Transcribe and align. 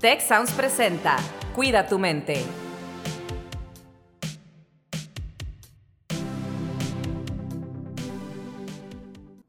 Tech 0.00 0.20
Sounds 0.20 0.52
presenta 0.52 1.16
Cuida 1.54 1.86
tu 1.86 1.98
mente. 1.98 2.44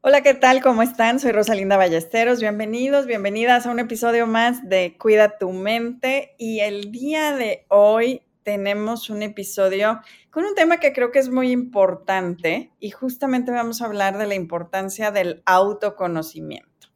Hola, 0.00 0.22
¿qué 0.22 0.32
tal? 0.32 0.62
¿Cómo 0.62 0.82
están? 0.82 1.20
Soy 1.20 1.32
Rosalinda 1.32 1.76
Ballesteros. 1.76 2.40
Bienvenidos, 2.40 3.04
bienvenidas 3.04 3.66
a 3.66 3.70
un 3.70 3.78
episodio 3.78 4.26
más 4.26 4.66
de 4.66 4.96
Cuida 4.96 5.36
tu 5.36 5.52
mente. 5.52 6.34
Y 6.38 6.60
el 6.60 6.92
día 6.92 7.36
de 7.36 7.66
hoy 7.68 8.22
tenemos 8.42 9.10
un 9.10 9.22
episodio 9.22 10.00
con 10.30 10.46
un 10.46 10.54
tema 10.54 10.78
que 10.78 10.94
creo 10.94 11.12
que 11.12 11.18
es 11.18 11.28
muy 11.28 11.50
importante 11.50 12.72
y 12.80 12.88
justamente 12.88 13.52
vamos 13.52 13.82
a 13.82 13.84
hablar 13.84 14.16
de 14.16 14.26
la 14.26 14.34
importancia 14.34 15.10
del 15.10 15.42
autoconocimiento. 15.44 16.88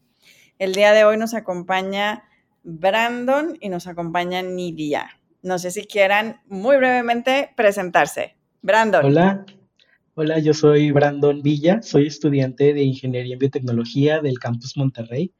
El 0.58 0.74
día 0.74 0.94
de 0.94 1.04
hoy 1.04 1.18
nos 1.18 1.34
acompaña 1.34 2.24
Brandon 2.62 3.56
y 3.60 3.68
nos 3.68 3.86
acompaña 3.86 4.42
Nidia. 4.42 5.10
No 5.42 5.58
sé 5.58 5.70
si 5.70 5.84
quieran 5.84 6.40
muy 6.46 6.76
brevemente 6.76 7.50
presentarse. 7.56 8.36
Brandon. 8.62 9.04
Hola, 9.04 9.44
hola, 10.14 10.38
yo 10.38 10.54
soy 10.54 10.92
Brandon 10.92 11.42
Villa, 11.42 11.82
soy 11.82 12.06
estudiante 12.06 12.72
de 12.72 12.82
Ingeniería 12.82 13.34
en 13.34 13.38
Biotecnología 13.40 14.20
del 14.20 14.38
Campus 14.38 14.76
Monterrey 14.76 15.32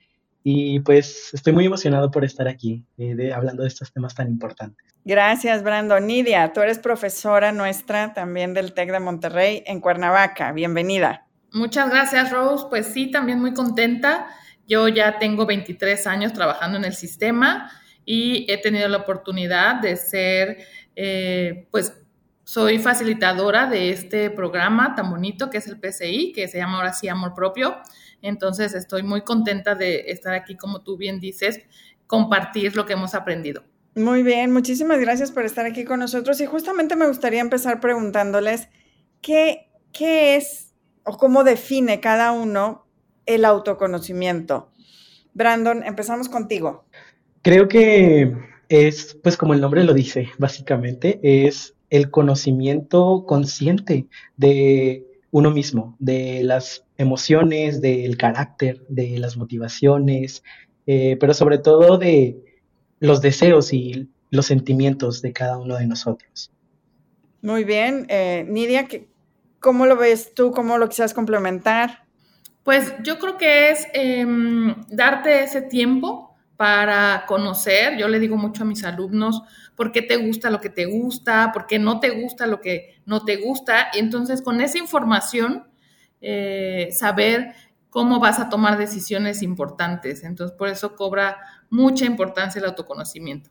y 0.45 0.81
pues 0.81 1.33
estoy 1.33 1.53
muy 1.53 1.67
emocionado 1.67 2.11
por 2.11 2.25
estar 2.25 2.49
aquí 2.49 2.85
eh, 2.99 3.33
hablando 3.33 3.63
de 3.63 3.69
estos 3.69 3.93
temas 3.93 4.15
tan 4.15 4.29
importantes. 4.29 4.93
Gracias, 5.05 5.63
Brandon. 5.63 6.05
Nidia, 6.05 6.53
tú 6.53 6.61
eres 6.61 6.79
profesora 6.79 7.53
nuestra 7.53 8.13
también 8.13 8.55
del 8.55 8.73
TEC 8.73 8.91
de 8.91 9.01
Monterrey 9.01 9.63
en 9.67 9.81
Cuernavaca. 9.81 10.53
Bienvenida. 10.53 11.27
Muchas 11.53 11.91
gracias, 11.91 12.31
Rose. 12.33 12.67
Pues 12.71 12.87
sí, 12.87 13.11
también 13.11 13.41
muy 13.41 13.53
contenta. 13.53 14.29
Yo 14.73 14.89
ya 14.89 15.19
tengo 15.19 15.45
23 15.45 16.07
años 16.07 16.33
trabajando 16.33 16.79
en 16.79 16.87
el 16.87 16.95
sistema 16.95 17.71
y 18.07 18.51
he 18.51 18.57
tenido 18.57 18.89
la 18.89 18.97
oportunidad 18.97 19.83
de 19.83 19.97
ser, 19.97 20.65
eh, 20.97 21.69
pues, 21.71 21.93
soy 22.45 22.79
facilitadora 22.79 23.67
de 23.67 23.91
este 23.91 24.31
programa 24.31 24.95
tan 24.95 25.11
bonito 25.11 25.51
que 25.51 25.59
es 25.59 25.67
el 25.67 25.79
PCI, 25.79 26.33
que 26.33 26.49
se 26.49 26.57
llama 26.57 26.79
ahora 26.79 26.95
sí 26.95 27.07
Amor 27.07 27.35
Propio. 27.35 27.77
Entonces 28.23 28.73
estoy 28.73 29.03
muy 29.03 29.21
contenta 29.21 29.75
de 29.75 30.11
estar 30.11 30.33
aquí, 30.33 30.57
como 30.57 30.81
tú 30.81 30.97
bien 30.97 31.21
dices, 31.21 31.61
compartir 32.07 32.75
lo 32.75 32.87
que 32.87 32.95
hemos 32.95 33.15
aprendido. 33.15 33.65
Muy 33.95 34.23
bien, 34.23 34.55
muchísimas 34.55 34.99
gracias 35.01 35.33
por 35.33 35.45
estar 35.45 35.67
aquí 35.67 35.85
con 35.85 36.01
nosotros 36.01 36.41
y 36.41 36.47
justamente 36.47 36.97
me 36.97 37.07
gustaría 37.07 37.43
empezar 37.43 37.79
preguntándoles 37.79 38.71
qué, 39.21 39.69
qué 39.93 40.37
es 40.37 40.73
o 41.05 41.19
cómo 41.19 41.45
define 41.45 42.01
cada 42.01 42.33
uno 42.33 42.82
el 43.27 43.45
autoconocimiento. 43.45 44.71
Brandon, 45.35 45.83
empezamos 45.85 46.29
contigo. 46.29 46.85
Creo 47.43 47.69
que 47.69 48.33
es, 48.69 49.19
pues 49.23 49.37
como 49.37 49.55
el 49.55 49.61
nombre 49.61 49.85
lo 49.85 49.95
dice, 49.95 50.29
básicamente, 50.39 51.21
es 51.23 51.75
el 51.91 52.11
conocimiento 52.11 53.25
consciente 53.27 54.07
de 54.37 55.07
uno 55.31 55.51
mismo, 55.51 55.97
de 55.99 56.43
las 56.43 56.85
emociones, 56.99 57.81
del 57.81 58.17
carácter, 58.17 58.85
de 58.89 59.19
las 59.19 59.37
motivaciones, 59.37 60.43
eh, 60.87 61.17
pero 61.19 61.35
sobre 61.35 61.59
todo 61.59 61.99
de 61.99 62.43
los 63.01 63.21
deseos 63.21 63.73
y 63.73 64.09
los 64.31 64.47
sentimientos 64.47 65.23
de 65.23 65.33
cada 65.33 65.59
uno 65.59 65.77
de 65.77 65.87
nosotros. 65.87 66.51
Muy 67.43 67.65
bien. 67.65 68.07
Eh, 68.09 68.47
Nidia, 68.49 68.87
¿cómo 69.59 69.87
lo 69.87 69.97
ves 69.97 70.33
tú? 70.35 70.53
¿Cómo 70.53 70.79
lo 70.79 70.89
quisieras 70.89 71.13
complementar? 71.13 72.05
Pues 72.63 72.95
yo 73.03 73.19
creo 73.19 73.37
que 73.37 73.71
es 73.71 73.89
em, 73.93 74.75
darte 74.89 75.43
ese 75.43 75.63
tiempo 75.63 76.37
para 76.57 77.25
conocer. 77.27 77.97
Yo 77.97 78.07
le 78.09 78.21
digo 78.21 78.37
mucho 78.37 78.63
a 78.63 78.67
mis 78.67 78.85
alumnos, 78.85 79.43
¿por 79.75 79.91
qué 79.91 80.03
te 80.03 80.17
gusta 80.17 80.51
lo 80.51 80.61
que 80.61 80.71
te 80.71 80.85
gusta? 80.85 81.51
¿Por 81.53 81.67
qué 81.67 81.79
no 81.79 81.99
te 81.99 82.11
gusta 82.11 82.47
lo 82.47 82.61
que 82.61 83.01
no 83.05 83.25
te 83.25 83.37
gusta? 83.37 83.89
Y 83.95 83.99
entonces 83.99 84.43
con 84.43 84.61
esa 84.61 84.79
información, 84.79 85.65
eh, 86.21 86.91
saber 86.93 87.55
cómo 87.91 88.21
vas 88.21 88.39
a 88.39 88.49
tomar 88.49 88.79
decisiones 88.79 89.43
importantes. 89.43 90.23
Entonces 90.23 90.57
por 90.57 90.69
eso 90.69 90.95
cobra 90.95 91.39
mucha 91.69 92.05
importancia 92.05 92.61
el 92.61 92.67
autoconocimiento. 92.67 93.51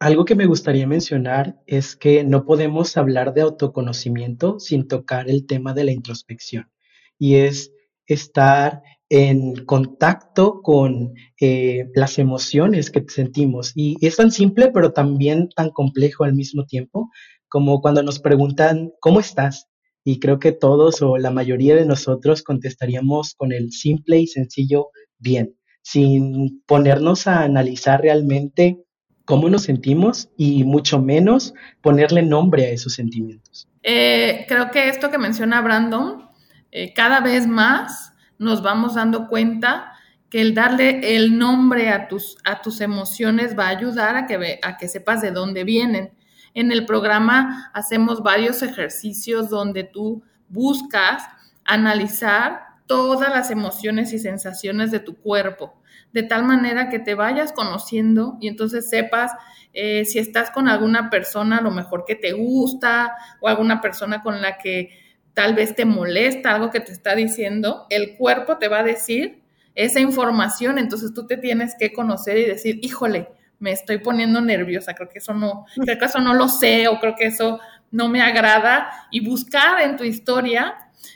Algo 0.00 0.24
que 0.24 0.34
me 0.34 0.46
gustaría 0.46 0.86
mencionar 0.86 1.60
es 1.66 1.96
que 1.96 2.24
no 2.24 2.44
podemos 2.44 2.96
hablar 2.96 3.34
de 3.34 3.42
autoconocimiento 3.42 4.58
sin 4.58 4.88
tocar 4.88 5.28
el 5.28 5.46
tema 5.46 5.74
de 5.74 5.84
la 5.84 5.92
introspección. 5.92 6.70
Y 7.18 7.36
es 7.36 7.72
estar 8.08 8.82
en 9.10 9.64
contacto 9.64 10.60
con 10.62 11.14
eh, 11.40 11.86
las 11.94 12.18
emociones 12.18 12.90
que 12.90 13.04
sentimos. 13.08 13.72
Y 13.74 13.96
es 14.06 14.16
tan 14.16 14.30
simple, 14.30 14.70
pero 14.72 14.92
también 14.92 15.48
tan 15.54 15.70
complejo 15.70 16.24
al 16.24 16.34
mismo 16.34 16.64
tiempo, 16.66 17.10
como 17.48 17.80
cuando 17.80 18.02
nos 18.02 18.18
preguntan, 18.18 18.92
¿cómo 19.00 19.20
estás? 19.20 19.68
Y 20.04 20.20
creo 20.20 20.38
que 20.38 20.52
todos 20.52 21.02
o 21.02 21.16
la 21.16 21.30
mayoría 21.30 21.74
de 21.74 21.86
nosotros 21.86 22.42
contestaríamos 22.42 23.34
con 23.34 23.52
el 23.52 23.72
simple 23.72 24.18
y 24.18 24.26
sencillo 24.26 24.88
bien, 25.18 25.54
sin 25.82 26.62
ponernos 26.66 27.26
a 27.26 27.42
analizar 27.42 28.02
realmente 28.02 28.78
cómo 29.24 29.50
nos 29.50 29.64
sentimos 29.64 30.30
y 30.36 30.64
mucho 30.64 31.00
menos 31.00 31.52
ponerle 31.82 32.22
nombre 32.22 32.66
a 32.66 32.70
esos 32.70 32.94
sentimientos. 32.94 33.68
Eh, 33.82 34.44
creo 34.48 34.70
que 34.70 34.88
esto 34.88 35.10
que 35.10 35.18
menciona 35.18 35.60
Brandon 35.60 36.27
eh, 36.70 36.92
cada 36.94 37.20
vez 37.20 37.46
más 37.46 38.12
nos 38.38 38.62
vamos 38.62 38.94
dando 38.94 39.28
cuenta 39.28 39.92
que 40.30 40.40
el 40.40 40.54
darle 40.54 41.16
el 41.16 41.38
nombre 41.38 41.90
a 41.90 42.08
tus, 42.08 42.36
a 42.44 42.60
tus 42.60 42.80
emociones 42.80 43.58
va 43.58 43.66
a 43.66 43.70
ayudar 43.70 44.16
a 44.16 44.26
que, 44.26 44.60
a 44.62 44.76
que 44.76 44.88
sepas 44.88 45.22
de 45.22 45.30
dónde 45.30 45.64
vienen. 45.64 46.12
En 46.54 46.70
el 46.72 46.84
programa 46.84 47.70
hacemos 47.72 48.22
varios 48.22 48.62
ejercicios 48.62 49.48
donde 49.48 49.84
tú 49.84 50.22
buscas 50.48 51.24
analizar 51.64 52.68
todas 52.86 53.30
las 53.30 53.50
emociones 53.50 54.12
y 54.12 54.18
sensaciones 54.18 54.90
de 54.90 55.00
tu 55.00 55.16
cuerpo, 55.16 55.74
de 56.12 56.22
tal 56.22 56.44
manera 56.44 56.88
que 56.88 56.98
te 56.98 57.14
vayas 57.14 57.52
conociendo 57.52 58.38
y 58.40 58.48
entonces 58.48 58.88
sepas 58.88 59.32
eh, 59.74 60.04
si 60.06 60.18
estás 60.18 60.50
con 60.50 60.68
alguna 60.68 61.10
persona 61.10 61.58
a 61.58 61.60
lo 61.60 61.70
mejor 61.70 62.04
que 62.06 62.16
te 62.16 62.32
gusta 62.32 63.14
o 63.40 63.48
alguna 63.48 63.80
persona 63.80 64.22
con 64.22 64.40
la 64.40 64.58
que 64.58 64.90
tal 65.38 65.54
vez 65.54 65.76
te 65.76 65.84
molesta 65.84 66.52
algo 66.52 66.68
que 66.68 66.80
te 66.80 66.90
está 66.90 67.14
diciendo, 67.14 67.86
el 67.90 68.16
cuerpo 68.16 68.58
te 68.58 68.66
va 68.66 68.80
a 68.80 68.82
decir 68.82 69.40
esa 69.76 70.00
información, 70.00 70.78
entonces 70.78 71.14
tú 71.14 71.28
te 71.28 71.36
tienes 71.36 71.76
que 71.78 71.92
conocer 71.92 72.38
y 72.38 72.44
decir, 72.44 72.80
híjole, 72.82 73.28
me 73.60 73.70
estoy 73.70 73.98
poniendo 73.98 74.40
nerviosa, 74.40 74.94
creo 74.94 75.08
que 75.08 75.20
eso 75.20 75.34
no, 75.34 75.64
creo 75.80 75.96
que 75.96 76.06
eso 76.06 76.18
no 76.18 76.34
lo 76.34 76.48
sé 76.48 76.88
o 76.88 76.98
creo 76.98 77.14
que 77.14 77.26
eso 77.26 77.60
no 77.92 78.08
me 78.08 78.20
agrada 78.20 78.90
y 79.12 79.24
buscar 79.24 79.80
en 79.82 79.96
tu 79.96 80.02
historia 80.02 80.74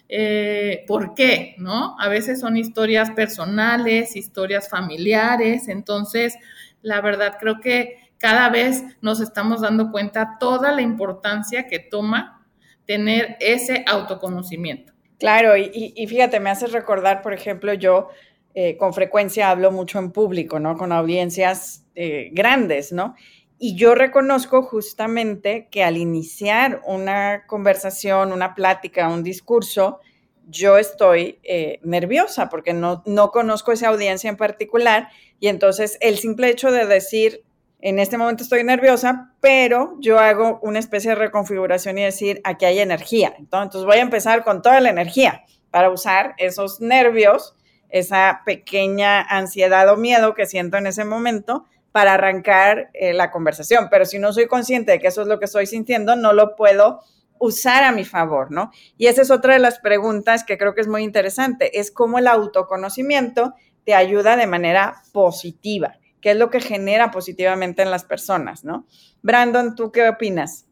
eh, 0.08 0.84
por 0.86 1.14
qué, 1.14 1.56
¿no? 1.58 1.96
A 1.98 2.06
veces 2.06 2.38
son 2.38 2.56
historias 2.56 3.10
personales, 3.10 4.14
historias 4.14 4.68
familiares, 4.68 5.66
entonces 5.66 6.36
la 6.80 7.00
verdad 7.00 7.38
creo 7.40 7.60
que 7.60 8.12
cada 8.18 8.50
vez 8.50 8.84
nos 9.00 9.20
estamos 9.20 9.62
dando 9.62 9.90
cuenta 9.90 10.36
toda 10.38 10.70
la 10.70 10.82
importancia 10.82 11.66
que 11.66 11.80
toma 11.80 12.38
tener 12.86 13.36
ese 13.40 13.84
autoconocimiento. 13.86 14.92
Claro, 15.18 15.56
y, 15.56 16.04
fíjate, 16.08 16.40
me 16.40 16.50
haces 16.50 16.72
recordar, 16.72 17.22
por 17.22 17.32
ejemplo, 17.32 17.72
yo 17.74 18.08
eh, 18.54 18.76
con 18.76 18.92
frecuencia 18.92 19.50
hablo 19.50 19.70
mucho 19.70 20.00
en 20.00 20.10
público, 20.10 20.58
¿no? 20.58 20.76
Con 20.76 20.90
audiencias 20.90 21.84
eh, 21.94 22.30
grandes, 22.32 22.92
¿no? 22.92 23.14
Y 23.56 23.76
yo 23.76 23.94
reconozco 23.94 24.62
justamente 24.62 25.68
que 25.70 25.84
al 25.84 25.96
iniciar 25.96 26.82
una 26.84 27.46
conversación, 27.46 28.32
una 28.32 28.56
plática, 28.56 29.08
un 29.08 29.22
discurso, 29.22 30.00
yo 30.48 30.76
estoy 30.78 31.38
eh, 31.44 31.78
nerviosa 31.84 32.48
porque 32.48 32.72
no, 32.72 33.04
no 33.06 33.30
conozco 33.30 33.70
esa 33.70 33.88
audiencia 33.88 34.28
en 34.28 34.36
particular 34.36 35.08
y 35.38 35.46
entonces 35.46 35.98
el 36.00 36.18
simple 36.18 36.48
hecho 36.48 36.72
de 36.72 36.86
decir, 36.86 37.44
en 37.82 37.98
este 37.98 38.16
momento 38.16 38.44
estoy 38.44 38.62
nerviosa, 38.62 39.34
pero 39.40 39.96
yo 39.98 40.20
hago 40.20 40.60
una 40.62 40.78
especie 40.78 41.10
de 41.10 41.16
reconfiguración 41.16 41.98
y 41.98 42.04
decir, 42.04 42.40
aquí 42.44 42.64
hay 42.64 42.78
energía. 42.78 43.34
Entonces 43.36 43.84
voy 43.84 43.96
a 43.96 44.02
empezar 44.02 44.44
con 44.44 44.62
toda 44.62 44.80
la 44.80 44.88
energía 44.88 45.44
para 45.72 45.90
usar 45.90 46.34
esos 46.38 46.80
nervios, 46.80 47.56
esa 47.88 48.42
pequeña 48.46 49.20
ansiedad 49.20 49.88
o 49.92 49.96
miedo 49.96 50.34
que 50.34 50.46
siento 50.46 50.76
en 50.76 50.86
ese 50.86 51.04
momento 51.04 51.64
para 51.90 52.14
arrancar 52.14 52.90
eh, 52.94 53.14
la 53.14 53.32
conversación. 53.32 53.88
Pero 53.90 54.04
si 54.04 54.20
no 54.20 54.32
soy 54.32 54.46
consciente 54.46 54.92
de 54.92 55.00
que 55.00 55.08
eso 55.08 55.22
es 55.22 55.28
lo 55.28 55.40
que 55.40 55.46
estoy 55.46 55.66
sintiendo, 55.66 56.14
no 56.14 56.32
lo 56.32 56.54
puedo 56.54 57.00
usar 57.40 57.82
a 57.82 57.90
mi 57.90 58.04
favor, 58.04 58.52
¿no? 58.52 58.70
Y 58.96 59.08
esa 59.08 59.22
es 59.22 59.32
otra 59.32 59.54
de 59.54 59.58
las 59.58 59.80
preguntas 59.80 60.44
que 60.44 60.56
creo 60.56 60.76
que 60.76 60.82
es 60.82 60.88
muy 60.88 61.02
interesante, 61.02 61.80
es 61.80 61.90
cómo 61.90 62.20
el 62.20 62.28
autoconocimiento 62.28 63.54
te 63.84 63.94
ayuda 63.94 64.36
de 64.36 64.46
manera 64.46 65.02
positiva 65.12 65.96
qué 66.22 66.30
es 66.30 66.36
lo 66.38 66.48
que 66.48 66.60
genera 66.60 67.10
positivamente 67.10 67.82
en 67.82 67.90
las 67.90 68.04
personas, 68.04 68.64
¿no? 68.64 68.86
Brandon, 69.20 69.74
¿tú 69.74 69.92
qué 69.92 70.08
opinas? 70.08 70.66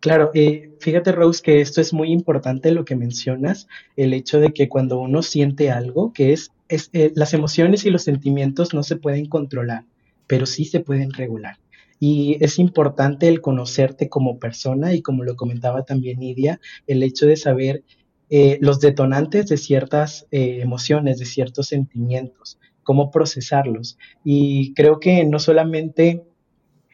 Claro, 0.00 0.30
eh, 0.34 0.72
fíjate 0.80 1.12
Rose 1.12 1.42
que 1.42 1.62
esto 1.62 1.80
es 1.80 1.94
muy 1.94 2.12
importante 2.12 2.70
lo 2.70 2.84
que 2.84 2.96
mencionas, 2.96 3.66
el 3.96 4.12
hecho 4.12 4.40
de 4.40 4.52
que 4.52 4.68
cuando 4.68 4.98
uno 4.98 5.22
siente 5.22 5.70
algo, 5.70 6.12
que 6.12 6.34
es, 6.34 6.50
eh, 6.68 7.12
las 7.14 7.32
emociones 7.32 7.86
y 7.86 7.90
los 7.90 8.02
sentimientos 8.02 8.74
no 8.74 8.82
se 8.82 8.96
pueden 8.96 9.26
controlar. 9.26 9.84
pero 10.28 10.44
sí 10.44 10.64
se 10.64 10.80
pueden 10.80 11.12
regular. 11.12 11.56
Y 12.00 12.36
es 12.44 12.58
importante 12.58 13.28
el 13.28 13.40
conocerte 13.40 14.08
como 14.08 14.40
persona 14.40 14.92
y 14.92 15.02
como 15.02 15.22
lo 15.22 15.36
comentaba 15.36 15.84
también 15.84 16.18
Nidia, 16.18 16.60
el 16.88 17.04
hecho 17.04 17.26
de 17.26 17.36
saber 17.36 17.84
eh, 18.28 18.58
los 18.60 18.80
detonantes 18.80 19.46
de 19.46 19.56
ciertas 19.56 20.26
eh, 20.32 20.58
emociones, 20.60 21.20
de 21.20 21.26
ciertos 21.26 21.68
sentimientos, 21.68 22.58
cómo 22.86 23.10
procesarlos. 23.10 23.98
Y 24.24 24.72
creo 24.74 25.00
que 25.00 25.24
no 25.24 25.40
solamente 25.40 26.22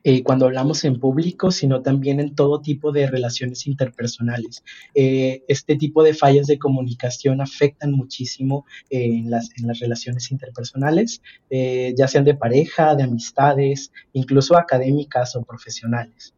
eh, 0.05 0.25
cuando 0.25 0.47
hablamos 0.47 0.85
en 0.85 0.99
público, 0.99 1.53
sino 1.53 1.83
también 1.83 2.19
en 2.19 2.35
todo 2.35 2.63
tipo 2.63 2.91
de 2.91 3.07
relaciones 3.07 3.67
interpersonales. 3.67 4.65
Eh, 4.95 5.45
este 5.47 5.77
tipo 5.77 6.03
de 6.03 6.15
fallas 6.15 6.47
de 6.47 6.59
comunicación 6.59 7.43
afectan 7.43 7.93
muchísimo 7.93 8.65
eh, 8.91 9.05
en, 9.05 9.31
las, 9.31 9.51
en, 9.59 9.69
las, 9.69 9.79
relaciones 9.79 10.33
interpersonales, 10.33 11.21
ya 11.51 12.09
sean 12.09 12.25
de 12.25 12.35
pareja, 12.35 12.95
de 12.95 13.05
amistades, 13.05 13.93
incluso 14.15 14.57
académicas 14.57 15.37
o 15.37 15.43
profesionales. 15.43 16.35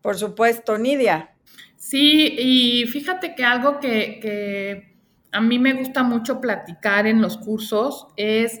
Por 0.00 0.16
supuesto, 0.16 0.78
Nidia. 0.78 1.34
Sí, 1.76 2.36
y 2.38 2.86
fíjate 2.86 3.34
que 3.34 3.44
algo 3.44 3.80
que, 3.80 4.20
que 4.22 4.92
a 5.32 5.40
mí 5.40 5.58
me 5.58 5.72
gusta 5.72 6.02
mucho 6.02 6.40
platicar 6.40 7.06
en 7.06 7.20
los 7.20 7.36
cursos 7.38 8.06
es 8.16 8.60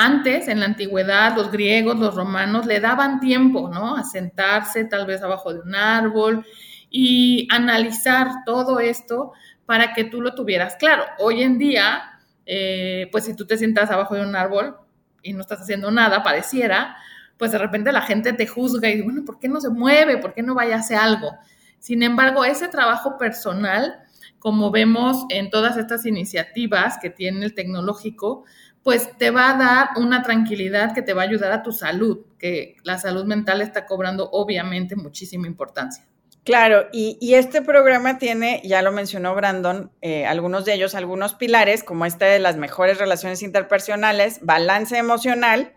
antes, 0.00 0.46
en 0.46 0.60
la 0.60 0.66
antigüedad, 0.66 1.34
los 1.34 1.50
griegos, 1.50 1.98
los 1.98 2.14
romanos 2.14 2.66
le 2.66 2.78
daban 2.78 3.18
tiempo, 3.18 3.68
¿no? 3.68 3.96
A 3.96 4.04
sentarse 4.04 4.84
tal 4.84 5.06
vez 5.06 5.22
abajo 5.22 5.52
de 5.52 5.58
un 5.58 5.74
árbol 5.74 6.46
y 6.88 7.48
analizar 7.50 8.28
todo 8.46 8.78
esto 8.78 9.32
para 9.66 9.92
que 9.94 10.04
tú 10.04 10.20
lo 10.20 10.36
tuvieras 10.36 10.76
claro. 10.76 11.04
Hoy 11.18 11.42
en 11.42 11.58
día, 11.58 12.20
eh, 12.46 13.08
pues 13.10 13.24
si 13.24 13.34
tú 13.34 13.44
te 13.44 13.58
sientas 13.58 13.90
abajo 13.90 14.14
de 14.14 14.22
un 14.22 14.36
árbol 14.36 14.76
y 15.20 15.32
no 15.32 15.40
estás 15.40 15.62
haciendo 15.62 15.90
nada, 15.90 16.22
pareciera, 16.22 16.96
pues 17.36 17.50
de 17.50 17.58
repente 17.58 17.90
la 17.90 18.02
gente 18.02 18.32
te 18.32 18.46
juzga 18.46 18.88
y 18.88 18.92
dice, 18.92 19.04
bueno, 19.04 19.24
¿por 19.24 19.40
qué 19.40 19.48
no 19.48 19.60
se 19.60 19.68
mueve? 19.68 20.18
¿Por 20.18 20.32
qué 20.32 20.44
no 20.44 20.54
vaya 20.54 20.76
a 20.76 20.78
hacer 20.78 20.98
algo? 20.98 21.36
Sin 21.80 22.04
embargo, 22.04 22.44
ese 22.44 22.68
trabajo 22.68 23.18
personal, 23.18 23.96
como 24.38 24.70
vemos 24.70 25.24
en 25.30 25.50
todas 25.50 25.76
estas 25.76 26.06
iniciativas 26.06 26.98
que 27.00 27.10
tiene 27.10 27.44
el 27.44 27.54
tecnológico, 27.54 28.44
pues 28.82 29.16
te 29.18 29.30
va 29.30 29.50
a 29.50 29.58
dar 29.58 29.88
una 29.96 30.22
tranquilidad 30.22 30.94
que 30.94 31.02
te 31.02 31.12
va 31.12 31.22
a 31.22 31.26
ayudar 31.26 31.52
a 31.52 31.62
tu 31.62 31.72
salud, 31.72 32.20
que 32.38 32.76
la 32.84 32.98
salud 32.98 33.24
mental 33.24 33.60
está 33.60 33.86
cobrando 33.86 34.30
obviamente 34.30 34.96
muchísima 34.96 35.46
importancia. 35.46 36.06
Claro, 36.48 36.86
y, 36.92 37.18
este 37.34 37.60
programa 37.60 38.16
tiene, 38.16 38.62
ya 38.64 38.80
lo 38.80 38.90
mencionó 38.90 39.34
Brandon, 39.34 39.92
eh, 40.00 40.24
algunos 40.24 40.64
de 40.64 40.72
ellos, 40.72 40.94
algunos 40.94 41.34
pilares, 41.34 41.84
como 41.84 42.06
este 42.06 42.24
de 42.24 42.38
las 42.38 42.56
mejores 42.56 42.96
relaciones 42.96 43.42
interpersonales, 43.42 44.38
balance 44.40 44.96
emocional, 44.96 45.74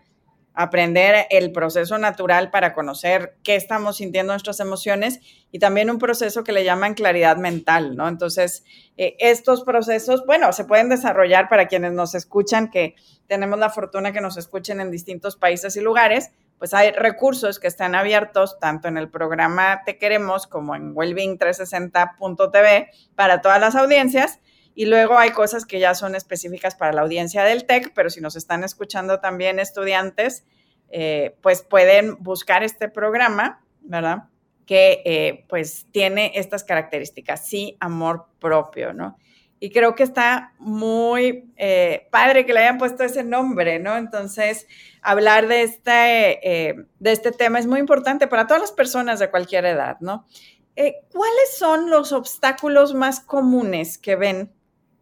aprender 0.54 1.26
el 1.30 1.52
proceso 1.52 1.96
natural 1.98 2.50
para 2.50 2.72
conocer 2.74 3.36
qué 3.42 3.56
estamos 3.56 3.96
sintiendo 3.96 4.32
nuestras 4.32 4.60
emociones 4.60 5.20
y 5.50 5.58
también 5.58 5.90
un 5.90 5.98
proceso 5.98 6.44
que 6.44 6.52
le 6.52 6.64
llaman 6.64 6.94
claridad 6.94 7.36
mental, 7.36 7.96
¿no? 7.96 8.06
Entonces, 8.08 8.64
eh, 8.96 9.16
estos 9.18 9.64
procesos, 9.64 10.24
bueno, 10.26 10.52
se 10.52 10.64
pueden 10.64 10.88
desarrollar 10.88 11.48
para 11.48 11.68
quienes 11.68 11.92
nos 11.92 12.14
escuchan, 12.14 12.70
que 12.70 12.94
tenemos 13.26 13.58
la 13.58 13.70
fortuna 13.70 14.12
que 14.12 14.20
nos 14.20 14.36
escuchen 14.36 14.80
en 14.80 14.90
distintos 14.90 15.36
países 15.36 15.76
y 15.76 15.80
lugares, 15.80 16.30
pues 16.58 16.74
hay 16.74 16.92
recursos 16.92 17.58
que 17.58 17.66
están 17.66 17.94
abiertos 17.94 18.58
tanto 18.60 18.88
en 18.88 18.96
el 18.96 19.10
programa 19.10 19.82
Te 19.84 19.98
Queremos 19.98 20.46
como 20.46 20.76
en 20.76 20.94
Wellbeing360.tv 20.94 22.88
para 23.16 23.40
todas 23.40 23.60
las 23.60 23.74
audiencias 23.74 24.38
y 24.74 24.86
luego 24.86 25.18
hay 25.18 25.30
cosas 25.30 25.66
que 25.66 25.78
ya 25.78 25.94
son 25.94 26.14
específicas 26.14 26.74
para 26.74 26.92
la 26.92 27.02
audiencia 27.02 27.44
del 27.44 27.66
TEC, 27.66 27.92
pero 27.94 28.10
si 28.10 28.20
nos 28.20 28.36
están 28.36 28.64
escuchando 28.64 29.20
también 29.20 29.58
estudiantes, 29.58 30.44
eh, 30.90 31.36
pues 31.42 31.62
pueden 31.62 32.22
buscar 32.22 32.62
este 32.62 32.88
programa, 32.88 33.62
¿verdad? 33.82 34.24
Que 34.66 35.02
eh, 35.04 35.44
pues 35.48 35.86
tiene 35.90 36.32
estas 36.34 36.64
características, 36.64 37.46
sí, 37.46 37.76
amor 37.80 38.26
propio, 38.38 38.94
¿no? 38.94 39.18
Y 39.60 39.70
creo 39.70 39.94
que 39.94 40.02
está 40.02 40.54
muy 40.58 41.52
eh, 41.56 42.08
padre 42.10 42.44
que 42.44 42.52
le 42.52 42.60
hayan 42.60 42.78
puesto 42.78 43.04
ese 43.04 43.22
nombre, 43.22 43.78
¿no? 43.78 43.96
Entonces, 43.96 44.66
hablar 45.02 45.48
de 45.48 45.62
este, 45.62 46.86
de 46.98 47.12
este 47.12 47.30
tema 47.30 47.58
es 47.58 47.66
muy 47.66 47.78
importante 47.78 48.26
para 48.26 48.46
todas 48.46 48.60
las 48.60 48.72
personas 48.72 49.20
de 49.20 49.30
cualquier 49.30 49.66
edad, 49.66 49.98
¿no? 50.00 50.26
¿Cuáles 50.74 51.56
son 51.56 51.90
los 51.90 52.12
obstáculos 52.12 52.94
más 52.94 53.20
comunes 53.20 53.98
que 53.98 54.16
ven 54.16 54.50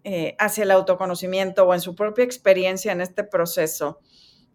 eh, 0.05 0.35
hacia 0.38 0.64
el 0.64 0.70
autoconocimiento 0.70 1.64
o 1.64 1.75
en 1.75 1.81
su 1.81 1.94
propia 1.94 2.25
experiencia 2.25 2.93
en 2.93 3.00
este 3.00 3.25
proceso, 3.25 4.00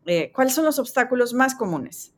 eh, 0.05 0.31
¿cuáles 0.33 0.53
son 0.53 0.65
los 0.65 0.79
obstáculos 0.79 1.33
más 1.33 1.55
comunes? 1.55 2.13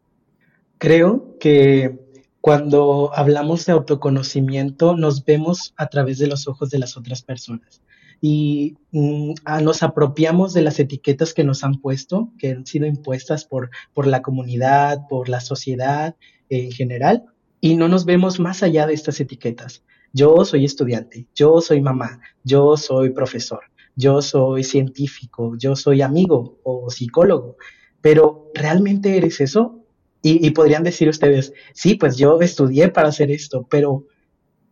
Creo 0.77 1.37
que 1.39 1.99
cuando 2.41 3.11
hablamos 3.13 3.65
de 3.65 3.73
autoconocimiento 3.73 4.95
nos 4.95 5.25
vemos 5.25 5.73
a 5.75 5.87
través 5.87 6.19
de 6.19 6.27
los 6.27 6.47
ojos 6.47 6.69
de 6.69 6.79
las 6.79 6.95
otras 6.95 7.21
personas 7.21 7.81
y 8.21 8.77
mm, 8.91 9.33
nos 9.61 9.83
apropiamos 9.83 10.53
de 10.53 10.61
las 10.61 10.79
etiquetas 10.79 11.33
que 11.33 11.43
nos 11.43 11.63
han 11.63 11.81
puesto, 11.81 12.31
que 12.39 12.51
han 12.51 12.65
sido 12.65 12.85
impuestas 12.85 13.45
por, 13.45 13.69
por 13.93 14.07
la 14.07 14.21
comunidad, 14.21 15.07
por 15.09 15.29
la 15.29 15.39
sociedad 15.39 16.15
en 16.49 16.71
general, 16.71 17.25
y 17.59 17.75
no 17.75 17.87
nos 17.87 18.05
vemos 18.05 18.39
más 18.39 18.63
allá 18.63 18.87
de 18.87 18.93
estas 18.93 19.19
etiquetas. 19.19 19.83
Yo 20.13 20.45
soy 20.45 20.65
estudiante, 20.65 21.27
yo 21.35 21.61
soy 21.61 21.81
mamá, 21.81 22.19
yo 22.43 22.77
soy 22.77 23.11
profesor, 23.11 23.61
yo 23.95 24.21
soy 24.21 24.63
científico, 24.63 25.55
yo 25.57 25.75
soy 25.75 26.01
amigo 26.01 26.59
o 26.63 26.89
psicólogo, 26.89 27.57
pero 28.01 28.51
¿realmente 28.53 29.17
eres 29.17 29.41
eso? 29.41 29.83
Y, 30.23 30.49
podrían 30.51 30.83
decir 30.83 31.07
ustedes, 31.07 31.53
sí, 31.73 31.95
pues 31.95 32.17
yo 32.17 32.41
estudié 32.41 32.89
para 32.89 33.09
hacer 33.09 33.31
esto, 33.31 33.65
pero 33.69 34.05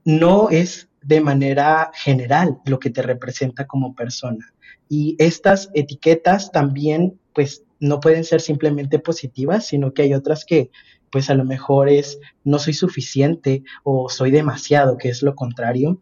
no 0.03 0.49
es 0.49 0.89
de 1.01 1.21
manera 1.21 1.91
general 1.93 2.59
lo 2.65 2.79
que 2.79 2.89
te 2.89 3.01
representa 3.01 3.65
como 3.65 3.95
persona. 3.95 4.53
Y 4.89 5.15
estas 5.17 5.69
etiquetas 5.73 6.51
también, 6.51 7.19
pues, 7.33 7.63
no 7.79 7.99
pueden 7.99 8.23
ser 8.23 8.41
simplemente 8.41 8.99
positivas, 8.99 9.65
sino 9.67 9.93
que 9.93 10.01
hay 10.01 10.13
otras 10.13 10.43
que 10.43 10.71
pues 11.15 11.29
a 11.29 11.33
lo 11.33 11.45
mejor 11.45 11.87
es 11.87 12.19
no 12.43 12.59
soy 12.59 12.73
suficiente 12.73 13.63
o 13.85 14.09
soy 14.09 14.31
demasiado, 14.31 14.97
que 14.97 15.07
es 15.07 15.23
lo 15.23 15.33
contrario. 15.33 16.01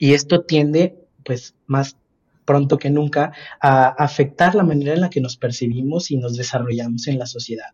Y 0.00 0.14
esto 0.14 0.42
tiende, 0.42 0.98
pues 1.24 1.54
más 1.66 1.96
pronto 2.44 2.76
que 2.76 2.90
nunca, 2.90 3.32
a 3.60 3.86
afectar 3.90 4.56
la 4.56 4.64
manera 4.64 4.94
en 4.94 5.00
la 5.00 5.10
que 5.10 5.20
nos 5.20 5.36
percibimos 5.36 6.10
y 6.10 6.16
nos 6.16 6.36
desarrollamos 6.36 7.06
en 7.06 7.20
la 7.20 7.26
sociedad. 7.26 7.68